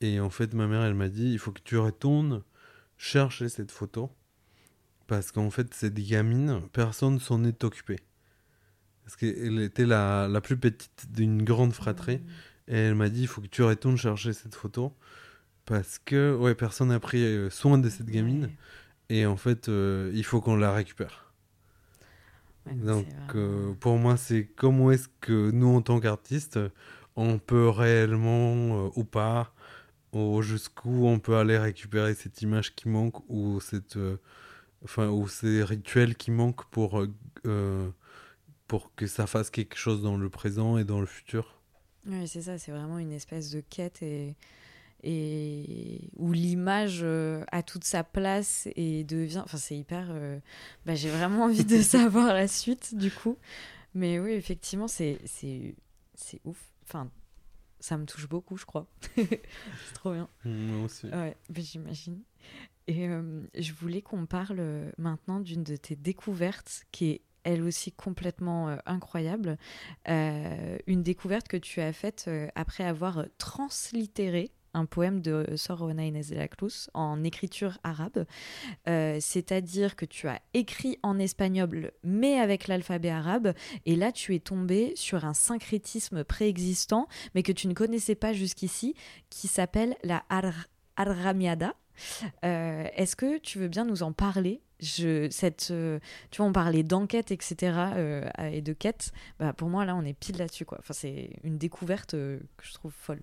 [0.00, 2.42] Et en fait, ma mère, elle m'a dit, il faut que tu retournes
[2.96, 4.10] chercher cette photo.
[5.06, 7.98] Parce qu'en fait, cette gamine, personne s'en est occupé.
[9.04, 12.20] Parce qu'elle était la, la plus petite d'une grande fratrie.
[12.68, 14.94] Et elle m'a dit, il faut que tu retournes chercher cette photo.
[15.64, 18.44] Parce que, ouais, personne n'a pris euh, soin de cette gamine.
[18.44, 18.56] Ouais.
[19.10, 21.34] Et en fait, euh, il faut qu'on la récupère.
[22.66, 26.60] Ouais, donc euh, pour moi, c'est comment est-ce que nous, en tant qu'artistes,
[27.16, 29.52] on peut réellement, euh, ou pas,
[30.12, 34.16] ou jusqu'où on peut aller récupérer cette image qui manque, ou, cette, euh,
[34.84, 37.12] enfin, ou ces rituels qui manquent pour, euh,
[37.46, 37.88] euh,
[38.66, 41.60] pour que ça fasse quelque chose dans le présent et dans le futur.
[42.06, 44.34] Oui, c'est ça, c'est vraiment une espèce de quête et,
[45.02, 49.42] et où l'image a toute sa place et devient.
[49.44, 50.12] Enfin, c'est hyper.
[50.86, 53.36] bah, J'ai vraiment envie de savoir la suite, du coup.
[53.94, 55.74] Mais oui, effectivement, c'est c'est
[56.14, 56.58] c'est ouf.
[56.84, 57.10] Enfin,
[57.80, 58.86] ça me touche beaucoup, je crois.
[59.16, 60.28] c'est trop bien.
[60.44, 61.06] Moi aussi.
[61.06, 62.22] Ouais, j'imagine.
[62.86, 67.62] Et euh, je voulais qu'on parle euh, maintenant d'une de tes découvertes qui est elle
[67.62, 69.56] aussi complètement euh, incroyable.
[70.08, 76.24] Euh, une découverte que tu as faite après avoir translittéré un poème de Sorona Inés
[76.30, 78.24] de la Cruz en écriture arabe.
[78.88, 83.52] Euh, C'est-à-dire que tu as écrit en espagnol mais avec l'alphabet arabe.
[83.86, 88.32] Et là, tu es tombé sur un syncrétisme préexistant mais que tu ne connaissais pas
[88.32, 88.94] jusqu'ici
[89.28, 90.52] qui s'appelle la ar
[90.96, 91.74] Arramiada.
[92.44, 94.60] Euh, Est-ce que tu veux bien nous en parler?
[94.80, 95.98] Je, cette, euh,
[96.30, 97.72] Tu vois, on parlait d'enquête, etc.
[98.52, 99.12] et de quête.
[99.38, 100.66] Bah, pour moi, là, on est pile là-dessus.
[100.78, 103.22] Enfin, c'est une découverte que je trouve folle.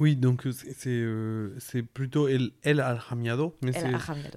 [0.00, 3.94] Oui, donc euh, c'est c'est, euh, c'est plutôt El, El Alhamiado, mais El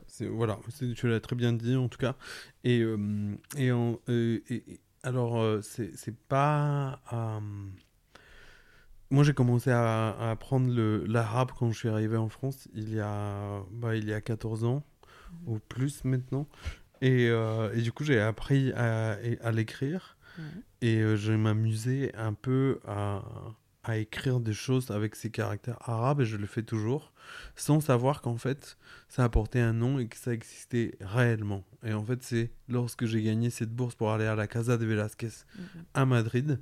[0.07, 0.59] c'est- voilà,
[0.95, 2.15] tu l'as très bien dit en tout cas.
[2.63, 7.01] Et, euh, et, en- euh, et- et- alors, c'est c'est pas.
[9.09, 10.71] Moi, j'ai commencé à, à apprendre
[11.05, 14.63] l'arabe quand je suis arrivé en France il y a, bah, il y a 14
[14.63, 14.83] ans
[15.45, 16.47] ou plus maintenant.
[17.01, 20.43] Et, et du coup, j'ai appris à, à l'écrire Ouais.
[20.87, 23.21] et je m'amusais un peu à,
[23.83, 27.11] à écrire des choses avec ces caractères arabes et je le fais toujours
[27.55, 28.77] sans savoir qu'en fait
[29.09, 31.63] ça apportait un nom et que ça existait réellement.
[31.85, 34.85] Et en fait, c'est lorsque j'ai gagné cette bourse pour aller à la Casa de
[34.85, 35.83] Velázquez Mhm.
[35.93, 36.59] à Madrid.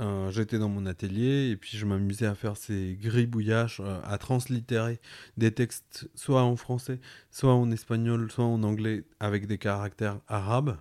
[0.00, 4.16] euh, J'étais dans mon atelier et puis je m'amusais à faire ces gribouillages, euh, à
[4.16, 4.98] translittérer
[5.36, 10.78] des textes soit en français, soit en espagnol, soit en anglais avec des caractères arabes.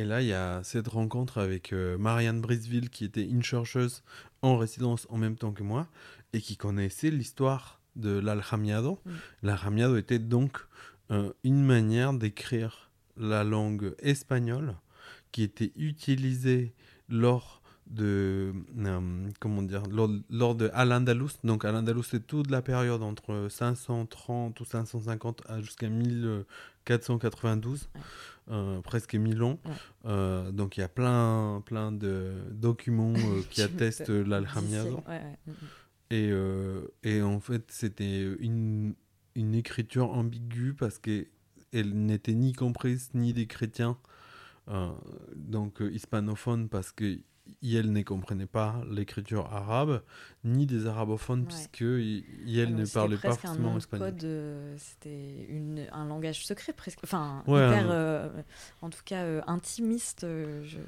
[0.00, 4.02] Et là, il y a cette rencontre avec euh, Marianne Brisville qui était une chercheuse
[4.40, 5.88] en résidence en même temps que moi
[6.32, 8.98] et qui connaissait l'histoire de l'alhamiado.
[9.04, 9.10] Mm.
[9.42, 10.56] L'alhamiado était donc
[11.10, 14.74] euh, une manière d'écrire la langue espagnole
[15.32, 16.72] qui était utilisée
[17.10, 23.02] lors de euh, comment dire lors, lors de Al-Andalus donc Al-Andalus c'est toute la période
[23.02, 28.00] entre 530 ou 550 à- jusqu'à 1492 Ouais.
[28.50, 29.72] Euh, presque 1000 ans Ouais.
[30.06, 35.38] Euh, donc il y a plein plein de documents euh, qui attestent ouais, ouais.
[35.46, 35.54] Mhm.
[36.10, 38.94] et, et en fait, c'était une,
[39.34, 41.26] une écriture ambiguë parce qu'elle
[41.72, 43.96] n'était ni comprise ni des chrétiens,
[45.36, 47.18] donc hispanophones, parce que
[47.62, 50.02] elle ne comprenait pas l'écriture arabe,
[50.44, 51.46] ni des arabophones, Ouais.
[51.48, 52.24] puisque i-
[52.58, 54.14] elle Ah, ne parlait pas forcément espagnol.
[54.24, 55.48] euh, C'était
[55.92, 56.98] un langage secret presque.
[57.04, 58.42] Enfin, Ouais, hyper, euh,
[58.82, 60.20] en tout cas, euh, intimiste.
[60.22, 60.78] je...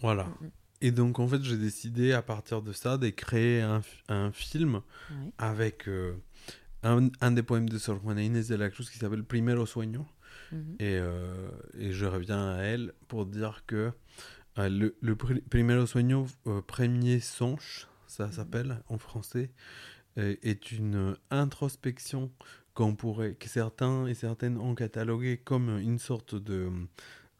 [0.00, 0.24] Voilà.
[0.40, 0.50] Mhm.
[0.80, 3.82] Et donc, en fait, j'ai décidé à partir de ça de créer un,
[4.32, 4.74] film
[5.10, 5.32] Ouais.
[5.38, 5.88] avec
[6.82, 10.04] un, un des poèmes de Sor Juana Inés de la Cruz qui s'appelle Primero Sueño.
[10.50, 10.76] Mhm.
[10.80, 10.98] Et,
[11.78, 13.92] et je reviens à elle pour dire que
[14.58, 19.50] euh, le, le pri- Primero Sueño, euh, premier songe, ça s'appelle en français,
[20.18, 22.30] euh, est une introspection
[22.74, 26.70] qu'on pourrait, que certains et certaines ont catalogué comme une sorte de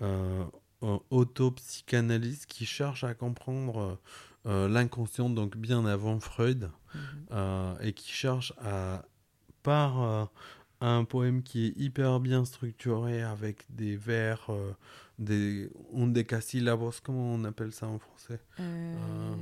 [0.02, 0.44] euh,
[1.10, 3.98] autopsychanalyse qui cherche à comprendre
[4.44, 7.76] l'inconscient, donc bien avant Freud, Mhm.
[7.80, 9.04] et qui cherche à,
[9.62, 10.28] par
[10.80, 14.50] un poème qui est hyper bien structuré avec des vers,
[15.18, 19.34] des undecasílabos, comment on appelle ça en français Euh,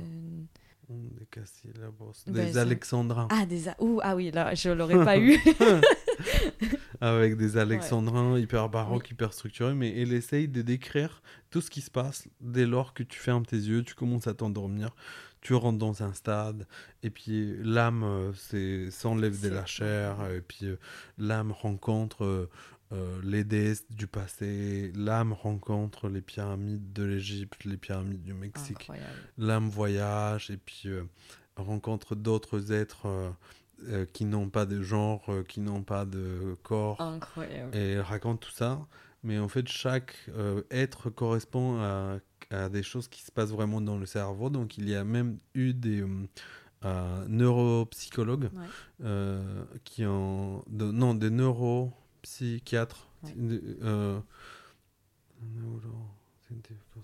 [2.27, 3.27] des alexandrins.
[3.31, 5.37] Ah, des a- Ouh, ah oui, là, je l'aurais pas eu.
[7.01, 11.81] avec des alexandrins hyper baroques, hyper structurés, mais elle essaye de décrire tout ce qui
[11.81, 14.93] se passe dès lors que tu fermes tes yeux, tu commences à t'endormir,
[15.41, 16.67] tu rentres dans un stade,
[17.03, 20.77] et puis l'âme euh, s'enlève de la chair, et puis euh,
[21.17, 22.49] l'âme rencontre
[22.91, 28.91] euh, les déesses du passé, l'âme rencontre les pyramides de l'Égypte, les pyramides du Mexique,
[29.37, 30.87] l'âme voyage, et puis
[31.55, 33.33] rencontre d'autres êtres
[33.89, 37.01] euh, qui n'ont pas de genre, euh, qui n'ont pas de corps.
[37.01, 37.75] Incroyable.
[37.75, 38.79] Et elle raconte tout ça.
[39.23, 42.19] Mais en fait, chaque euh, être correspond à,
[42.51, 44.51] à, des choses qui se passent vraiment dans le cerveau.
[44.51, 46.03] Donc, il y a même eu des
[47.27, 48.49] neuropsychologues
[49.83, 50.63] qui ont.
[50.67, 51.31] De, non, des
[52.21, 53.07] neuropsychiatres.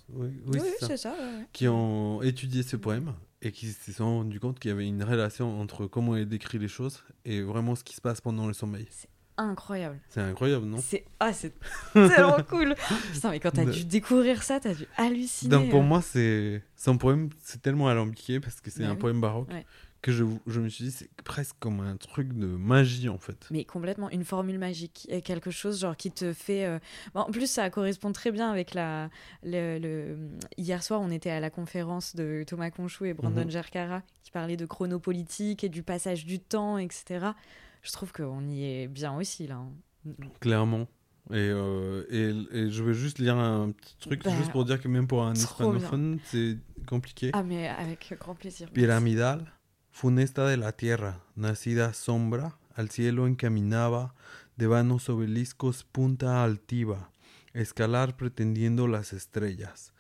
[0.10, 1.16] Oui, oui, c'est ça.
[1.54, 5.04] Qui ont étudié ce poème et qui se sont rendus compte qu'il y avait une
[5.04, 8.54] relation entre comment elle décrit les choses et vraiment ce qui se passe pendant le
[8.54, 8.88] sommeil.
[8.90, 10.00] C'est incroyable.
[10.10, 10.80] C'est incroyable, non?
[10.82, 11.54] C'est ah, c'est
[11.94, 12.76] tellement cool.
[13.14, 15.52] Putain, mais quand t'as dû découvrir ça, t'as dû halluciner.
[15.52, 19.22] Donc pour moi, c'est son poème, c'est tellement alambiqué parce que c'est bah un poème
[19.22, 19.50] baroque.
[19.50, 19.66] Ouais
[20.08, 23.46] que je, je me suis dit, c'est presque comme un truc de magie en fait.
[23.52, 26.66] Mais complètement, une formule magique, quelque chose genre qui te fait.
[26.66, 26.80] Euh,
[27.14, 29.10] en plus, ça correspond très bien avec la.
[29.44, 30.16] Le,
[30.56, 34.56] Hier soir, on était à la conférence de Thomas Conchou et Brandon mm qui parlaient
[34.56, 37.28] de chronopolitique et du passage du temps, etc.
[37.82, 39.56] Je trouve qu'on y est bien aussi là.
[39.56, 40.14] Hein.
[40.40, 40.88] Clairement.
[41.32, 44.80] Et, euh, et, et, je veux juste lire un petit truc, bah, juste pour dire
[44.80, 47.32] que même pour un hispanophone, c'est compliqué.
[47.34, 48.70] Ah, mais avec grand plaisir.
[48.70, 49.46] Pyramidal.
[49.98, 54.14] Funesta de la tierra, nacida sombra, al cielo encaminaba,
[54.56, 57.10] de vanos obeliscos punta altiva,
[57.56, 59.94] escalar pretendiendo las estrellas.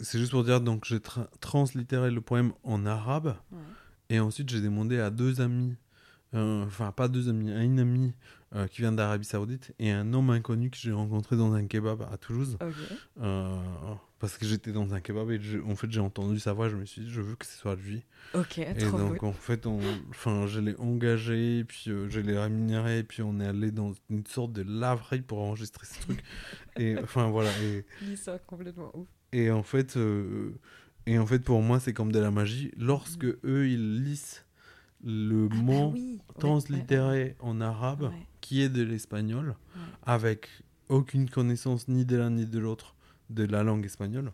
[0.00, 3.58] C'est juste pour dire, donc j'ai tra translittéré le poème en arabe, ouais.
[4.08, 5.76] et ensuite j'ai demandé à deux amis,
[6.32, 8.14] euh, enfin pas deux amis, à une amie
[8.54, 12.08] euh, qui vient d'Arabie Saoudite et un homme inconnu que j'ai rencontré dans un kebab
[12.10, 12.56] à Toulouse.
[13.20, 13.60] Euh,
[14.18, 16.84] parce que j'étais dans un kebab et en fait j'ai entendu sa voix, je me
[16.84, 18.02] suis dit je veux que ce soit lui.
[18.34, 19.66] Ok, et donc en fait,
[20.10, 24.26] enfin je l'ai engagé, puis euh, je l'ai rémunéré, puis on est allé dans une
[24.26, 26.22] sorte de laverie pour enregistrer ce truc.
[26.76, 27.50] et enfin voilà.
[27.62, 27.84] Et,
[28.16, 29.06] ça complètement ouf.
[29.32, 29.98] Et en fait,
[31.06, 32.72] et en fait pour moi c'est comme de la magie.
[32.78, 33.36] Lorsque mm.
[33.44, 34.44] eux ils lisent
[35.04, 35.94] le ah bah mot
[36.38, 39.56] translittéré en arabe qui est de l'espagnol
[40.04, 40.48] avec
[40.88, 42.95] aucune connaissance ni de l'un ni de l'autre
[43.30, 44.32] de la langue espagnole.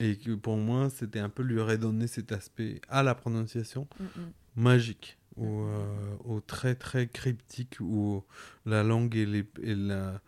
[0.00, 4.04] Et que pour moi, c'était un peu lui redonner cet aspect à la prononciation mm,
[4.04, 4.32] mm.
[4.56, 8.22] magique ou, euh, très très cryptique où
[8.66, 10.20] la langue et, les, et la.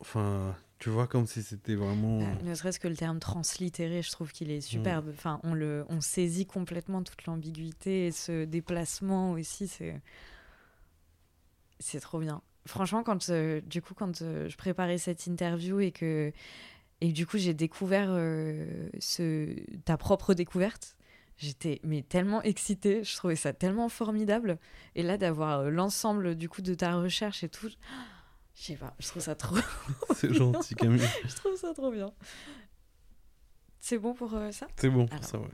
[0.00, 2.20] Enfin, tu vois, comme si c'était vraiment.
[2.20, 5.06] Bah, ne serait-ce que le terme translittéré, je trouve qu'il est superbe.
[5.06, 5.14] Mm.
[5.14, 9.68] Enfin, on, le, on saisit complètement toute l'ambiguïté et ce déplacement aussi.
[9.68, 10.00] C'est,
[11.78, 12.42] c'est trop bien.
[12.66, 16.32] Franchement, quand, euh, du coup, quand euh, je préparais cette interview et que,
[17.04, 20.96] et du coup, j'ai découvert euh, ce, ta propre découverte,
[21.36, 23.04] j'étais mais tellement excitée.
[23.04, 24.58] Je trouvais ça tellement formidable.
[24.94, 27.68] Et là, d'avoir l'ensemble du coup de ta recherche et tout.
[28.54, 29.56] Je sais pas, je trouve ça trop.
[30.14, 31.06] C'est gentil, Camille.
[31.28, 32.10] je trouve ça trop bien.
[33.80, 34.66] C'est bon pour euh, ça?
[34.76, 35.48] C'est bon pour ça, ouais.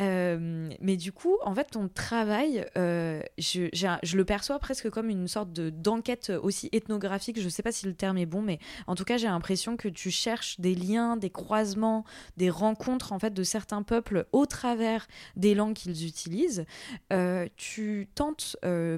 [0.00, 5.28] Euh, mais du coup, en fait, ton travail, euh, je, le perçois presque comme une
[5.28, 7.38] sorte de, d'enquête aussi ethnographique.
[7.38, 9.76] Je ne sais pas si le terme est bon, mais en tout cas, j'ai l'impression
[9.76, 12.04] que tu cherches des liens, des croisements,
[12.36, 16.64] des rencontres en fait de certains peuples au travers des langues qu'ils utilisent.
[17.12, 18.56] Euh, tu tentes,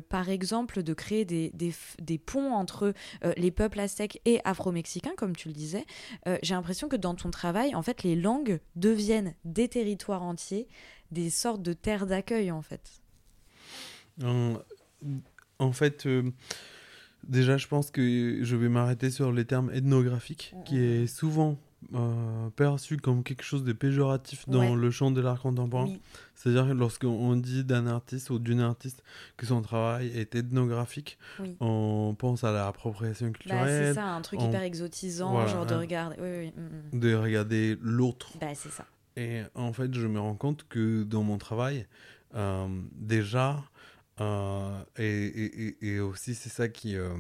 [0.09, 2.93] par exemple, de créer des, des ponts entre
[3.37, 5.85] les peuples aztèques et afro-mexicains, comme tu le disais.
[6.43, 10.69] j'ai l'impression que dans ton travail, en fait, les langues deviennent des territoires entiers
[11.13, 13.03] des sortes de terres d'accueil en fait
[15.59, 16.31] en, fait, euh,
[17.25, 21.59] déjà je pense que je vais m'arrêter sur les termes ethnographiques, qui est souvent
[21.95, 25.89] euh, perçu comme quelque chose de péjoratif dans le champ de l'art contemporain.
[26.35, 29.03] C'est-à-dire que lorsqu'on dit d'un artiste ou d'une artiste
[29.37, 31.19] que son travail est ethnographique,
[31.61, 33.87] on pense à l'appropriation bah, culturelle.
[33.87, 37.01] c'est ça, un truc hyper exotisant, genre de regarder, mm, mm.
[37.01, 38.33] de regarder l'autre.
[38.41, 38.87] Bah, c'est ça.
[39.17, 41.87] Et en fait, je me rends compte que dans mon travail,
[42.35, 43.63] euh, déjà,
[44.21, 47.11] euh, et, et, et, aussi c'est ça qui, euh,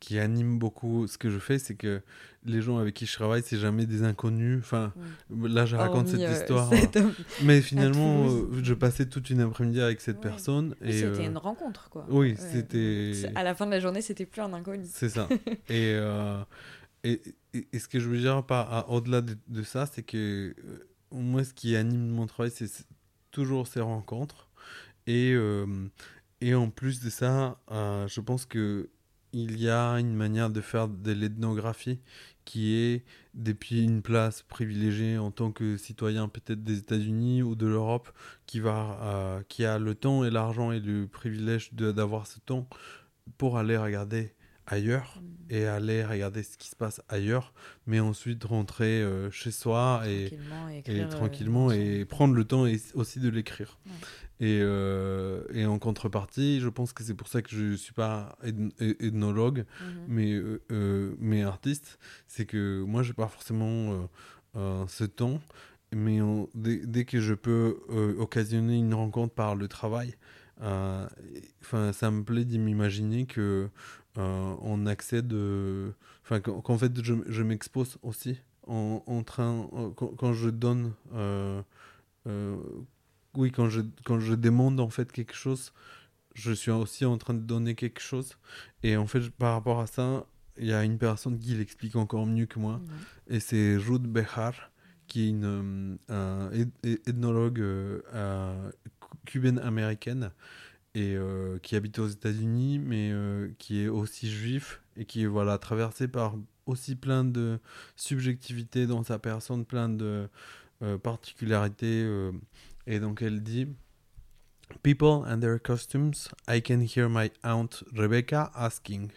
[0.00, 2.00] qui anime beaucoup ce que je fais, c'est que
[2.46, 4.60] les gens avec qui je travaille, c'est jamais des inconnus.
[4.60, 4.94] Enfin,
[5.30, 6.70] là, je raconte cette histoire.
[7.42, 8.28] Mais finalement,
[8.62, 10.74] je passais toute une après-midi avec cette personne.
[10.80, 12.06] Et c'était une rencontre, quoi.
[12.08, 13.12] Oui, c'était.
[13.34, 14.86] À la fin de la journée, c'était plus un inconnu.
[14.90, 15.28] C'est ça.
[15.68, 15.98] et,
[17.04, 17.20] et,
[17.72, 18.42] et, ce que je veux dire
[18.88, 20.54] au-delà de, de, ça, c'est que
[21.22, 22.70] moi, ce qui anime mon travail, c'est
[23.30, 24.48] toujours ces rencontres.
[25.06, 25.66] Et, euh,
[26.40, 28.90] et en plus de ça, euh, je pense que
[29.32, 32.00] il y a une manière de faire de l'ethnographie
[32.44, 33.04] qui est
[33.34, 38.12] depuis une place privilégiée en tant que citoyen peut-être des États-Unis ou de l'Europe
[38.46, 42.68] qui euh, qui a le temps et l'argent et le privilège d'avoir ce temps
[43.38, 44.34] pour aller regarder
[44.66, 45.52] ailleurs Mm.
[45.52, 47.52] et aller regarder ce qui se passe ailleurs
[47.86, 52.44] mais ensuite rentrer euh, chez soi et, tranquillement et, écrire, euh, tranquillement et prendre le
[52.44, 53.78] temps et aussi de l'écrire.
[53.86, 53.92] Ouais.
[54.40, 57.92] Et, euh, et en contrepartie, je pense que c'est pour ça que je ne suis
[57.92, 60.04] pas ethn- eth- ethnologue, Mhm.
[60.08, 60.42] mais,
[61.20, 61.98] mais artiste.
[62.26, 64.08] C'est que moi, je n'ai pas forcément
[64.54, 65.40] ce temps,
[65.94, 67.78] mais on- dès, dès que je peux
[68.18, 70.14] occasionner une rencontre par le travail,
[70.62, 71.06] euh,
[71.62, 73.68] enfin, ça me plaît d'y m'imaginer que
[74.18, 75.90] euh, on accède, euh,
[76.22, 80.50] enfin, qu'en qu'en fait, je, je m'expose aussi en, en train, en- quand, quand je
[80.50, 81.60] donne, euh,
[82.26, 82.56] euh,
[83.36, 85.72] oui, quand je, quand je demande en fait quelque chose,
[86.34, 88.36] je suis aussi en train de donner quelque chose.
[88.82, 90.26] Et en fait, par rapport à ça,
[90.58, 92.80] il y a une personne qui l'explique encore mieux que moi,
[93.28, 94.54] et c'est Ruth Behar,
[95.08, 100.30] qui est une euh, un eth- eth- ethnologue euh, euh, cu- cubaine-américaine
[100.94, 105.26] et euh, qui habite aux États-Unis, mais euh, qui est aussi juif et qui est
[105.26, 106.36] voilà traversé par
[106.66, 107.58] aussi plein de
[107.96, 110.28] subjectivités dans sa personne, plein de
[110.82, 112.08] euh, particularités.
[112.86, 113.68] et donc elle dit
[114.82, 116.14] People and their costumes,
[116.48, 119.10] I can hear my aunt Rebecca asking,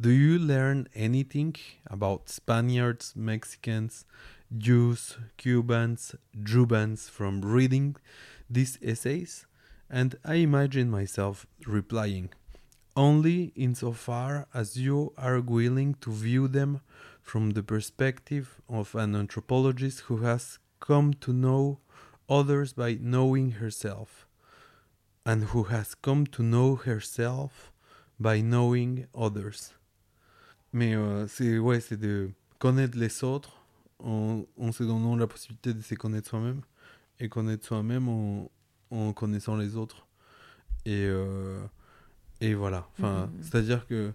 [0.00, 1.54] Do you learn anything
[1.86, 4.04] about Spaniards, Mexicans,
[4.50, 7.94] Jews, Cubans, Jubans from reading
[8.50, 9.46] these essays?
[9.94, 12.30] And I imagine myself replying,
[12.96, 16.80] Only insofar as you are willing to view them
[17.20, 21.78] from the perspective of an anthropologist who has come to know
[22.26, 24.26] others by knowing herself,
[25.26, 27.70] and who has come to know herself
[28.18, 29.74] by knowing others.
[30.72, 33.58] Mais euh, c'est ouais, de connaître les autres
[33.98, 36.62] en, en se donnant la possibilité de se connaître soi-même
[37.20, 38.50] et connaître soi-même en,
[38.92, 40.06] en connaissant les autres.
[40.84, 41.60] Et, euh,
[42.40, 42.88] et voilà.
[42.98, 43.42] Enfin, Mhm.
[43.42, 44.12] C'est-à-dire que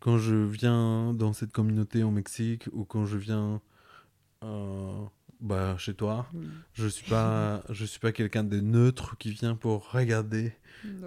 [0.00, 3.60] quand je viens dans cette communauté au Mexique ou quand je viens
[4.42, 4.92] euh,
[5.40, 6.42] bah, chez toi, Mhm.
[6.74, 10.52] je suis pas, je suis pas quelqu'un de neutre qui vient pour regarder.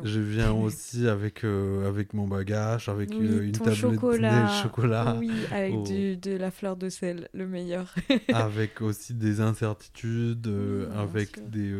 [0.03, 4.43] Je viens aussi avec, euh, avec mon bagage, avec Oui, euh, une tablette chocolat.
[4.43, 5.83] de chocolat, oui, avec Oh.
[5.83, 7.93] du- de la fleur de sel, le meilleur.
[8.33, 11.45] avec aussi des incertitudes, euh, Oui, avec sûr.
[11.47, 11.71] des.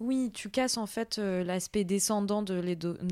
[0.00, 2.54] Oui, tu casses en fait euh, l'aspect descendant de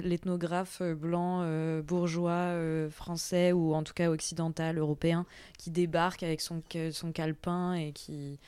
[0.02, 5.26] l'ethnographe euh, blanc, euh, bourgeois, euh, français ou en tout cas occidental, européen,
[5.58, 6.62] qui débarque avec son,
[6.92, 8.38] son calepin et qui...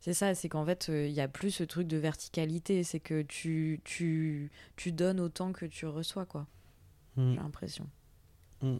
[0.00, 3.22] C'est ça, c'est qu'en fait, il y a plus ce truc de verticalité, c'est que
[3.22, 6.46] tu, tu, tu donnes autant que tu reçois, quoi,
[7.16, 7.86] mm, j'ai l'impression.
[8.62, 8.76] mm.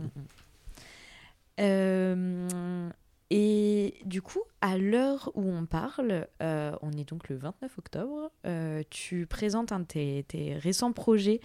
[1.60, 2.90] Euh,
[3.30, 8.32] et du coup, à l'heure où on parle, euh, on est donc le 29 octobre,
[8.46, 9.84] euh, tu présentes un de
[10.22, 11.40] tes, récents projets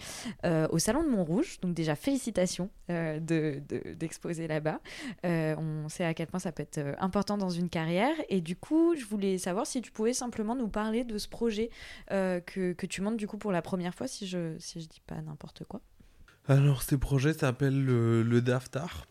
[0.46, 1.60] euh, au Salon de Montrouge.
[1.60, 3.60] Donc déjà, félicitations euh, de-
[3.94, 4.80] d'exposer là-bas.
[5.24, 8.16] On sait à quel point ça peut être important dans une carrière.
[8.30, 11.68] Et du coup, je voulais savoir si tu pouvais simplement nous parler de ce projet
[12.08, 15.02] que, que tu montes du coup pour la première fois, si je si je dis
[15.06, 15.80] pas n'importe quoi.
[16.48, 19.06] Alors, ce projet s'appelle le, le Daftar.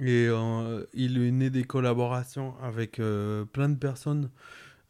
[0.00, 4.28] Et euh, il est né des collaborations avec euh, plein de personnes,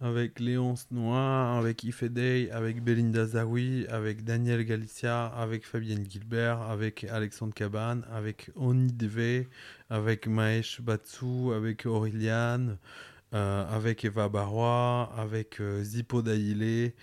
[0.00, 7.04] avec Léonce Noir, avec Ifedey, avec Belinda Zawi, avec Daniel Galicia, avec Fabienne Gilbert, avec
[7.04, 9.46] Alexandre Cabane, avec Oni Deve,
[9.90, 12.78] avec Mahesh Batsou, avec Aureliane,
[13.34, 16.94] euh, avec Eva Barois, avec Zippo Daïlé,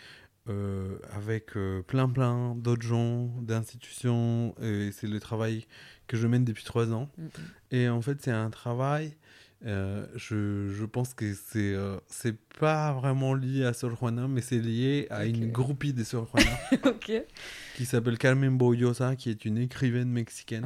[0.50, 1.52] euh, avec
[1.88, 4.56] plein plein d'autres gens, d'institutions.
[4.62, 5.68] Et c'est le travail
[6.08, 7.10] que je mène depuis trois ans.
[7.18, 7.26] Mm,
[7.72, 9.16] Et en fait, c'est un travail.
[9.66, 14.42] euh, je, je pense que c'est euh, c'est pas vraiment lié à Sor Juana, mais
[14.42, 16.58] c'est lié à une groupie de Sor Juana
[17.76, 20.66] qui s'appelle Carmen Boyosa, qui est une écrivaine mexicaine.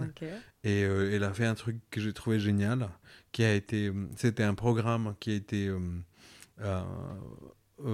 [0.63, 2.87] Et euh, elle a fait un truc que j'ai trouvé génial,
[3.33, 6.81] qui a été, c'était un programme qui a été euh,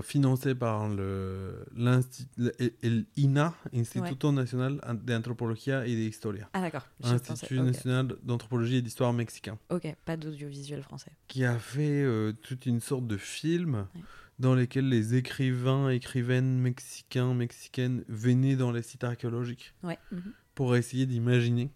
[0.04, 2.54] financé par le l'Insti- le-
[2.84, 6.88] el INA, Instituto Nacional d'Anthropología y de Historia, Ah d'accord.
[7.04, 11.12] Institut national d'anthropologie et d'histoire mexicain, Ok, pas d'audiovisuel français.
[11.28, 14.02] qui a fait euh, toute une sorte de film Ouais.
[14.40, 19.98] dans lesquels les écrivains, écrivaines mexicains, mexicaines venaient dans les sites archéologiques Ouais.
[20.12, 20.34] mhm.
[20.54, 21.72] pour essayer d'imaginer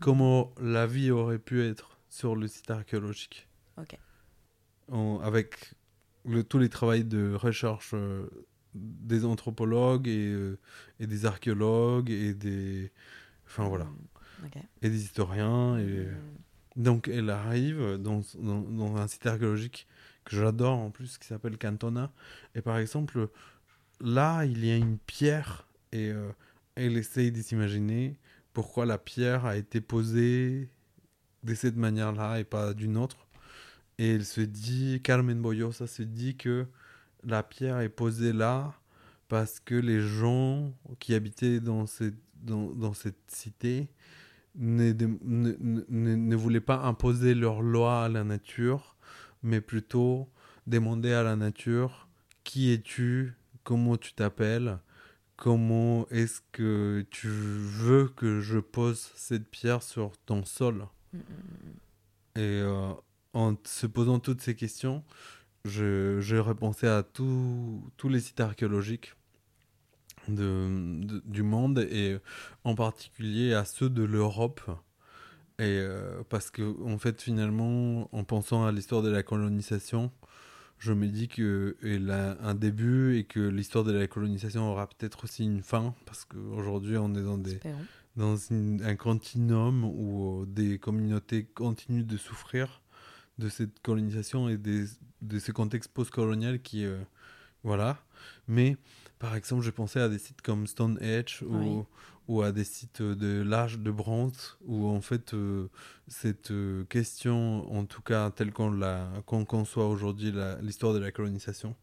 [0.00, 3.48] comment la vie aurait pu être sur le site archéologique.
[3.78, 3.96] Ok.
[4.88, 5.72] En- avec
[6.26, 8.28] le- tous les travaux de recherche euh,
[8.74, 10.58] des anthropologues et, euh,
[11.00, 12.92] et des archéologues et des...
[13.46, 13.86] Enfin voilà.
[14.82, 15.78] Et des historiens.
[15.78, 16.06] Et...
[16.06, 16.82] Mm.
[16.82, 19.86] Donc elle arrive dans, dans, dans un site archéologique
[20.24, 22.12] que j'adore en plus, qui s'appelle Cantona.
[22.54, 23.28] Et par exemple,
[24.00, 26.30] là, il y a une pierre et euh,
[26.74, 28.18] elle essaye de s'imaginer
[28.52, 30.68] pourquoi la pierre a été posée
[31.44, 33.25] de cette manière-là et pas d'une autre.
[33.98, 36.66] Et elle se dit, Carmen Boyosa se dit que
[37.24, 38.74] la pierre est posée là
[39.28, 43.88] parce que les gens qui habitaient dans cette, dans, dans cette cité
[44.54, 48.96] ne, ne, ne, ne, voulaient pas imposer leur loi à la nature,
[49.42, 50.28] mais plutôt
[50.66, 52.08] demander à la nature
[52.44, 53.34] qui es-tu,
[53.64, 54.78] comment tu t'appelles,
[55.36, 60.86] comment est-ce que tu veux que je pose cette pierre sur ton sol?
[61.12, 62.38] Mm, mm, mm.
[62.38, 62.92] Et euh,
[63.36, 65.04] en se posant toutes ces questions,
[65.66, 69.14] je, je repensais à tous les sites archéologiques
[70.28, 72.16] de, du monde et
[72.64, 74.62] en particulier à ceux de l'Europe.
[75.58, 80.10] Et euh, parce que, en fait, finalement, en pensant à l'histoire de la colonisation,
[80.78, 85.24] je me dis qu'elle a un début et que l'histoire de la colonisation aura peut-être
[85.24, 87.60] aussi une fin, parce qu'aujourd'hui, on est dans, des,
[88.16, 92.82] dans un continuum où euh, des communautés continuent de souffrir
[93.38, 94.86] de cette colonisation et des,
[95.22, 96.84] de ce contexte post-colonial qui.
[96.84, 96.98] Euh,
[97.62, 97.98] voilà.
[98.48, 98.76] Mais
[99.18, 101.84] par exemple, j'ai pensé à des sites comme Stonehenge ou,
[102.28, 105.68] ou à des sites de l'âge de bronze où en fait euh,
[106.08, 111.10] cette euh, question, en tout cas telle qu'on la qu'on conçoit aujourd'hui l'histoire de la
[111.10, 111.74] colonisation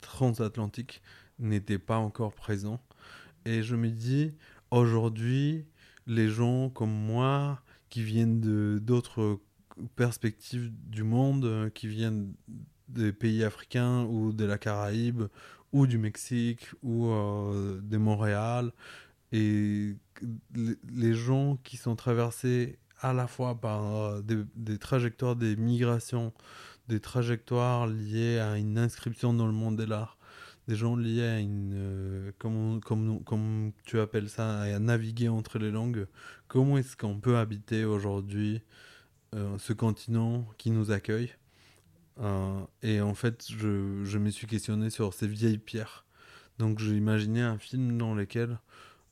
[0.00, 1.02] transatlantique,
[1.38, 2.80] n'était pas encore présent.
[3.44, 4.34] Et je me dis,
[4.70, 5.64] aujourd'hui,
[6.06, 9.40] les gens comme moi qui viennent de d'autres
[9.96, 12.32] perspectives du monde, euh, qui viennent
[12.88, 15.24] des pays africains ou de la Caraïbe
[15.72, 18.72] ou du Mexique ou euh, de Montréal.
[19.32, 19.94] Et
[20.92, 26.32] les gens qui sont traversés à la fois par euh, des, trajectoires des migrations,
[26.88, 30.18] des trajectoires liées à une inscription dans le monde de l'art,
[30.68, 35.58] des gens liés à une, euh, comme, comme, comme tu appelles ça, à naviguer entre
[35.58, 36.06] les langues.
[36.48, 38.62] Comment est-ce qu'on peut habiter aujourd'hui
[39.32, 41.30] ce continent qui nous accueille
[42.20, 46.04] euh, et en fait, je, je, me suis questionné sur ces vieilles pierres.
[46.58, 48.58] Donc j'ai imaginé un film dans lequel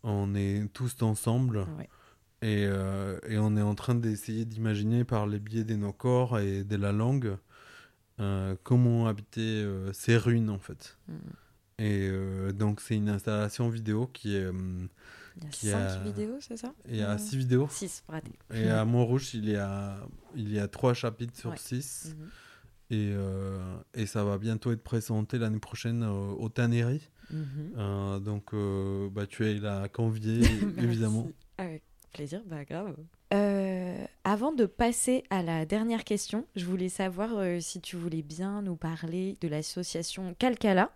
[0.03, 1.67] on est tous ensemble
[2.43, 6.39] et, euh, et, on est en train d'essayer d'imaginer par les biais de nos corps
[6.39, 7.37] et de la langue
[8.21, 10.99] euh, comment habiter ces ruines en fait.
[11.09, 11.15] Mm.
[11.81, 12.11] Et
[12.55, 14.51] donc c'est une installation vidéo qui est...
[15.63, 17.69] il y a 5 vidéos, c'est ça Il y a 6 vidéos.
[17.71, 18.33] 6, raté.
[18.53, 19.97] Et à Montrouge, il y a,
[20.35, 22.15] il y a 3 chapitres sur 6.
[22.91, 27.03] Et, euh, et, ça va bientôt être présenté l'année prochaine au Tannery.
[27.31, 27.73] Mhm.
[27.77, 30.41] Euh, donc, euh, bah, tu es là convié,
[30.79, 31.29] évidemment.
[31.59, 31.83] Avec
[32.13, 32.97] plaisir, bah grave.
[34.29, 37.31] Avant de passer à la dernière question, je voulais savoir
[37.63, 40.93] si tu voulais bien nous parler de l'association Calcala,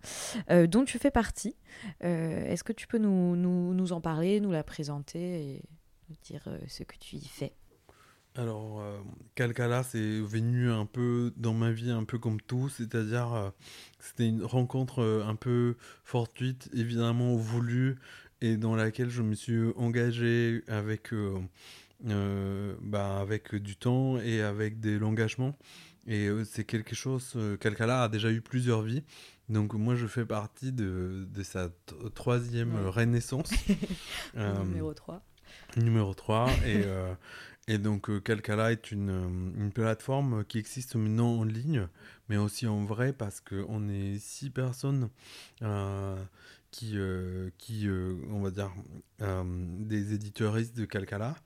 [0.69, 1.57] dont tu fais partie.
[2.01, 5.63] Est-ce que tu peux nous, nous, en parler, nous la présenter et
[6.11, 7.55] nous dire ce que tu y fais?
[8.35, 8.99] Alors, euh,
[9.35, 13.51] Calcala, c'est venu un peu dans ma vie, un peu comme tout, c'est-à-dire euh,
[13.99, 17.97] c'était une rencontre euh, un peu fortuite, évidemment voulue,
[18.41, 21.11] et dans laquelle je me suis engagé avec,
[22.05, 25.57] bah, avec du temps et avec de l'engagement.
[26.07, 29.05] Et c'est quelque chose, Calcala a déjà eu plusieurs vies,
[29.49, 31.71] donc moi je fais partie de, de sa
[32.15, 33.51] troisième renaissance.
[34.35, 35.23] numéro 3.
[35.77, 36.85] Numéro 3, et...
[37.69, 41.87] Et donc euh, Calcala est une, euh, une, plateforme qui existe maintenant en ligne,
[42.29, 45.11] mais aussi en vrai parce qu'on est six personnes
[45.63, 46.17] euh,
[46.73, 46.97] qui,
[47.59, 47.87] qui
[48.31, 48.73] on va dire,
[49.21, 51.37] des éditeuristes de Calcala.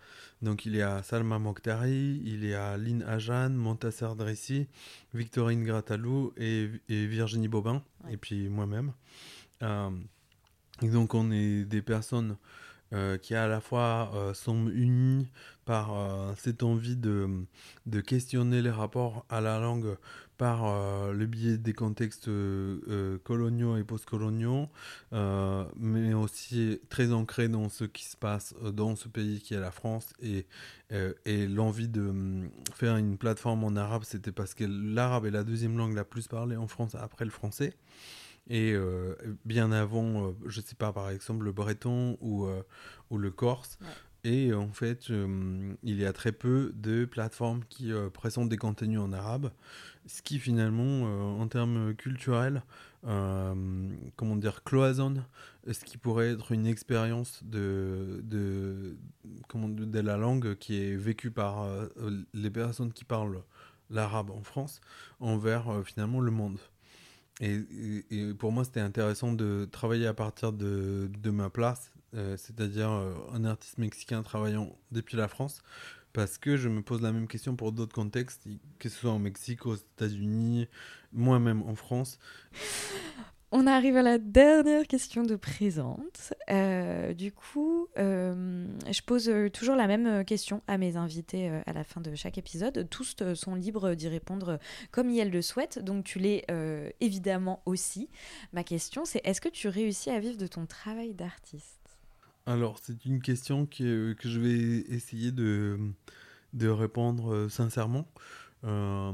[0.40, 4.68] Donc il y a Salma Mokhtari, il y a Lynn Ajan, Montasser Dressi,
[5.12, 8.92] Victorine Gratalou et, et Virginie Bobin, et puis moi-même.
[9.60, 12.36] et donc on est des personnes
[12.92, 15.28] euh, qui à la fois euh, sont unis
[15.64, 17.28] par euh, cette envie de,
[17.86, 19.96] de, questionner les rapports à la langue
[20.38, 22.30] par le biais des contextes
[23.24, 24.68] coloniaux et postcoloniaux,
[25.12, 29.70] mais aussi très ancrés dans ce qui se passe dans ce pays qui est la
[29.70, 30.12] France.
[30.20, 30.46] Et,
[31.24, 32.12] et l'envie de
[32.74, 36.28] faire une plateforme en arabe, c'était parce que l'arabe est la deuxième langue la plus
[36.28, 37.74] parlée en France après le français.
[38.48, 39.14] Et euh,
[39.44, 42.62] bien avant, euh, je sais pas, par exemple, le breton ou, euh,
[43.10, 43.78] ou le corse.
[44.24, 49.12] Et en fait, il y a très peu de plateformes qui présentent des contenus en
[49.12, 49.52] arabe,
[50.06, 51.02] ce qui finalement,
[51.40, 52.62] en termes culturels,
[53.02, 55.24] comment dire, cloisonne
[55.70, 58.96] ce qui pourrait être une expérience de, de,
[59.48, 61.68] comment, de la langue qui est vécue par
[62.34, 63.42] les personnes qui parlent
[63.90, 64.80] l'arabe en France
[65.20, 66.58] envers finalement le monde.
[67.40, 73.14] Et, pour moi, c'était intéressant de travailler à partir de, ma place, euh, c'est-à-dire euh,
[73.32, 75.62] un artiste mexicain travaillant depuis la France,
[76.16, 78.48] parce que je me pose la même question pour d'autres contextes,
[78.78, 80.66] que ce soit au Mexique, aux États-Unis,
[81.12, 82.18] moi-même en France.
[83.52, 86.32] On arrive à la dernière question de présente.
[86.48, 91.74] Euh, du coup, euh, je pose euh, toujours la même question à mes invités à
[91.74, 92.88] la fin de chaque épisode.
[92.88, 94.58] Tous sont libres d'y répondre
[94.92, 96.46] comme ils le souhaitent, donc tu l'es
[97.00, 98.08] évidemment aussi.
[98.54, 101.85] Ma question, c'est est-ce que tu réussis à vivre de ton travail d'artiste?
[102.46, 105.78] Alors, c'est une question que je vais essayer de,
[106.52, 108.06] de répondre sincèrement.
[108.64, 109.12] Euh,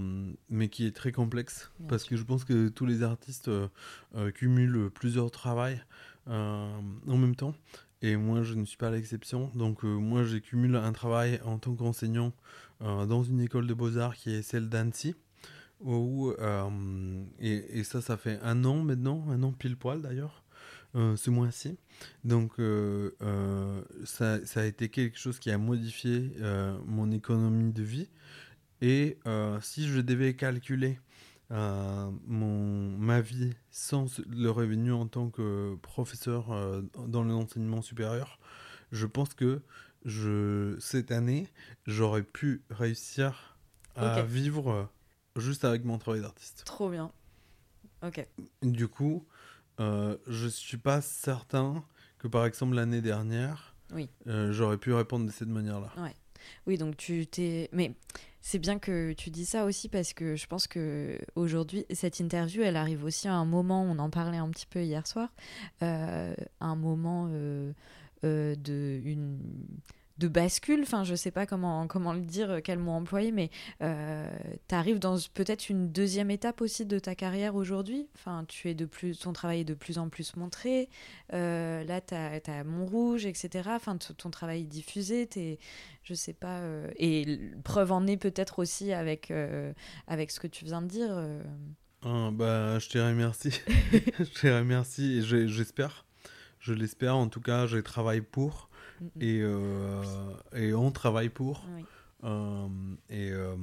[0.48, 1.70] mais qui est très complexe.
[1.88, 3.68] Parce que je pense que tous les artistes euh,
[4.14, 5.82] euh, cumulent plusieurs travails
[6.28, 7.54] en même temps.
[8.00, 9.50] Et moi je ne suis pas l'exception.
[9.54, 12.32] Donc moi j'accumule un travail en tant qu'enseignant
[12.80, 15.16] dans une école de beaux-arts qui est celle d'Annecy
[15.80, 16.32] où,
[17.40, 20.41] et, et, ça ça fait un an maintenant un an pile poil d'ailleurs
[20.94, 21.78] ce mois-ci
[22.24, 22.54] donc
[24.04, 26.36] ça, ça, a été quelque chose qui a modifié
[26.86, 28.08] mon économie de vie
[28.82, 30.98] et euh, si je devais calculer
[31.52, 38.40] euh, mon, ma vie sans le revenu en tant que professeur euh, dans l'enseignement supérieur,
[38.90, 39.62] je pense que
[40.04, 41.46] je, cette année,
[41.86, 43.56] j'aurais pu réussir
[43.94, 44.90] à vivre
[45.36, 46.64] juste avec mon travail d'artiste.
[46.66, 47.12] Trop bien.
[48.02, 48.26] Ok.
[48.62, 49.24] Du coup,
[50.26, 51.84] je ne suis pas certain
[52.18, 54.08] que par exemple l'année dernière, oui.
[54.26, 55.92] j'aurais pu répondre de cette manière-là.
[55.96, 56.14] Ouais.
[56.66, 57.68] Oui, donc tu t'es.
[57.72, 57.92] Mais
[58.40, 62.62] c'est bien que tu dis ça aussi parce que je pense que aujourd'hui cette interview,
[62.62, 63.82] elle arrive aussi à un moment.
[63.82, 65.32] On en parlait un petit peu hier soir,
[65.82, 67.72] euh, un moment euh,
[68.24, 69.38] euh, de une
[70.18, 73.50] de bascule, enfin je sais pas comment, comment le dire, quel mot employer, mais
[73.82, 74.28] euh,
[74.68, 78.08] tu arrives dans peut-être une deuxième étape aussi de ta carrière aujourd'hui?
[78.14, 80.88] Enfin, tu es de plus, ton travail est de plus en plus montré.
[81.32, 83.70] Euh, là, tu as, Montrouge, etc.
[83.74, 85.28] Enfin, ton travail est diffusé.
[85.36, 85.58] Es,
[86.02, 86.60] je sais pas.
[86.60, 89.72] Euh, et preuve en est peut-être aussi avec, euh,
[90.06, 91.10] avec ce que tu viens de dire.
[92.04, 93.60] Ah, bah, je te remercie.
[94.18, 96.04] je te remercie et j'espère.
[96.58, 97.16] Je l'espère.
[97.16, 98.68] En tout cas, je travaille pour.
[99.20, 100.02] Et, euh,
[100.54, 101.66] et on travaille pour.
[102.24, 102.68] Euh,
[103.08, 103.56] et, euh,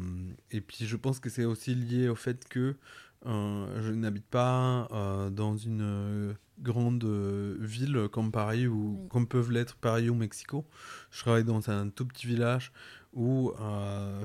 [0.51, 2.75] et puis je pense que c'est aussi lié au fait que
[3.25, 4.87] je n'habite pas
[5.31, 7.03] dans une grande
[7.59, 10.65] ville comme Paris ou comme peuvent l'être Paris ou Mexico.
[11.11, 12.71] Je travaille dans un tout petit village
[13.13, 13.51] où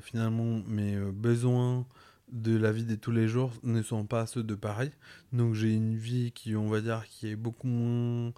[0.00, 1.86] finalement mes besoins
[2.30, 4.90] de la vie de tous les jours ne sont pas ceux de Paris.
[5.32, 8.32] Donc j'ai une vie qui, on va dire, qui est beaucoup moins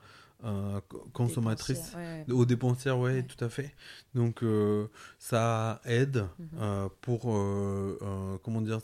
[0.46, 0.80] euh,
[1.12, 1.92] consommatrice,
[2.30, 3.74] aux dépensières, ouais, tout à fait.
[4.14, 4.86] Donc euh,
[5.18, 6.48] ça aide mhm.
[6.60, 7.22] euh, pour,
[8.42, 8.78] comment dire,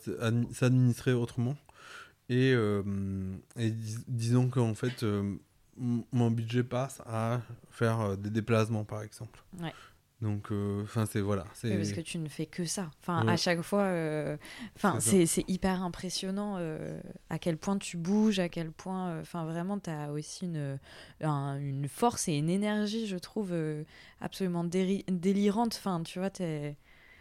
[0.53, 1.57] s'administrer autrement.
[2.29, 3.71] Et, et
[4.09, 5.05] disons qu'en fait,
[5.77, 7.41] mon budget passe à
[7.71, 9.43] faire des déplacements, par exemple.
[9.61, 9.73] Ouais.
[10.23, 11.45] Donc, euh, enfin, c'est voilà.
[11.53, 12.93] c'est parce que tu ne fais que ça.
[13.01, 14.37] Enfin, à chaque fois, euh,
[14.77, 19.81] enfin, c'est hyper impressionnant euh, à quel point tu bouges, à quel point, enfin, vraiment,
[19.81, 20.79] tu as aussi une,
[21.21, 23.53] une force et une énergie, je trouve,
[24.21, 25.75] absolument délirante.
[25.77, 26.77] Enfin, tu vois, es...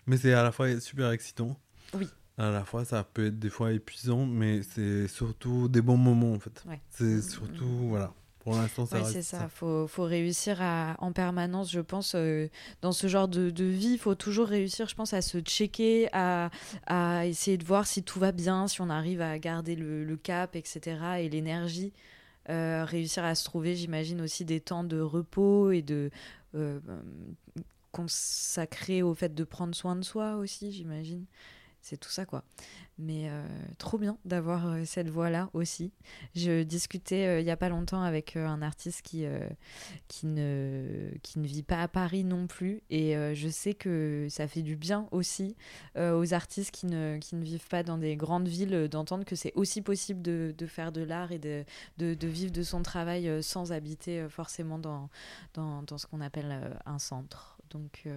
[0.05, 1.57] Mais c'est à la fois super excitant.
[1.95, 2.07] Oui.
[2.37, 6.33] À la fois, ça peut être des fois épuisant, mais c'est surtout des bons moments,
[6.33, 6.63] en fait.
[6.91, 8.13] C'est surtout, voilà.
[8.43, 9.41] Pour l'instant, ça c'est ça.
[9.43, 12.47] Il faut, faut, réussir à, en permanence, je pense, euh,
[12.81, 16.09] dans ce genre de, de vie, il faut toujours réussir, je pense, à se checker,
[16.11, 16.49] à,
[16.87, 20.17] à, essayer de voir si tout va bien, si on arrive à garder le, le
[20.17, 21.93] cap, etc., et l'énergie.
[22.49, 26.09] Euh, réussir à se trouver, j'imagine, aussi des temps de repos et de
[26.55, 26.79] euh,
[27.91, 31.25] consacrer au fait de prendre soin de soi aussi, j'imagine
[31.81, 32.43] c'est tout ça quoi.
[32.97, 33.43] Mais euh,
[33.79, 35.91] trop bien d'avoir euh, cette voix-là aussi.
[36.35, 39.25] Je discutais euh, il n'y a pas longtemps avec un artiste qui,
[40.07, 42.83] qui, ne, qui ne vit pas à Paris non plus.
[42.89, 45.55] Et je sais que ça fait du bien aussi
[45.97, 49.53] aux artistes qui ne, qui ne vivent pas dans des grandes villes d'entendre que c'est
[49.55, 51.65] aussi possible de, de faire de l'art et de,
[51.97, 55.09] de, vivre de son travail sans habiter forcément dans,
[55.53, 57.57] dans, dans ce qu'on appelle un centre.
[57.69, 58.07] Donc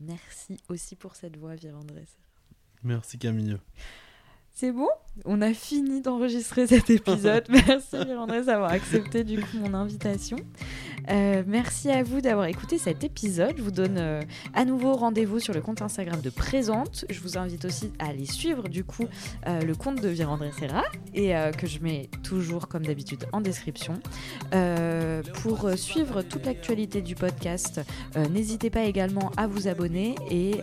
[0.00, 2.08] merci aussi pour cette voix, Andrés
[2.84, 3.56] Merci Camille.
[4.56, 4.86] C'est bon?
[5.24, 7.44] On a fini d'enregistrer cet épisode.
[7.48, 10.36] merci Mirandré d'avoir accepté du coup mon invitation.
[11.10, 13.54] Euh, merci à vous d'avoir écouté cet épisode.
[13.56, 14.22] Je vous donne euh,
[14.54, 17.04] à nouveau rendez-vous sur le compte Instagram de Présente.
[17.10, 19.06] Je vous invite aussi à aller suivre du coup
[19.46, 20.82] euh, le compte de Virandré Serra
[21.14, 23.94] et que je mets toujours comme d'habitude en description.
[25.42, 27.80] pour suivre toute l'actualité du podcast,
[28.30, 30.60] n'hésitez pas également à vous abonner et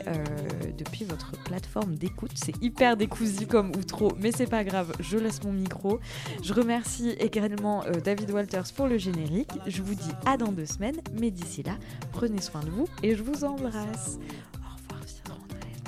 [0.77, 5.43] depuis votre plateforme d'écoute, c'est hyper décousu comme outro, mais c'est pas grave, je laisse
[5.43, 5.99] mon micro.
[6.43, 9.51] Je remercie également David Walters pour le générique.
[9.67, 11.73] Je vous dis à dans deux semaines, mais d'ici là,
[12.11, 14.19] prenez soin de vous et je vous embrasse.
[14.53, 15.01] Au revoir,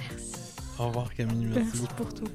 [0.09, 0.35] Merci.
[0.79, 1.45] Au revoir, Camille.
[1.53, 2.27] Merci, merci pour tout.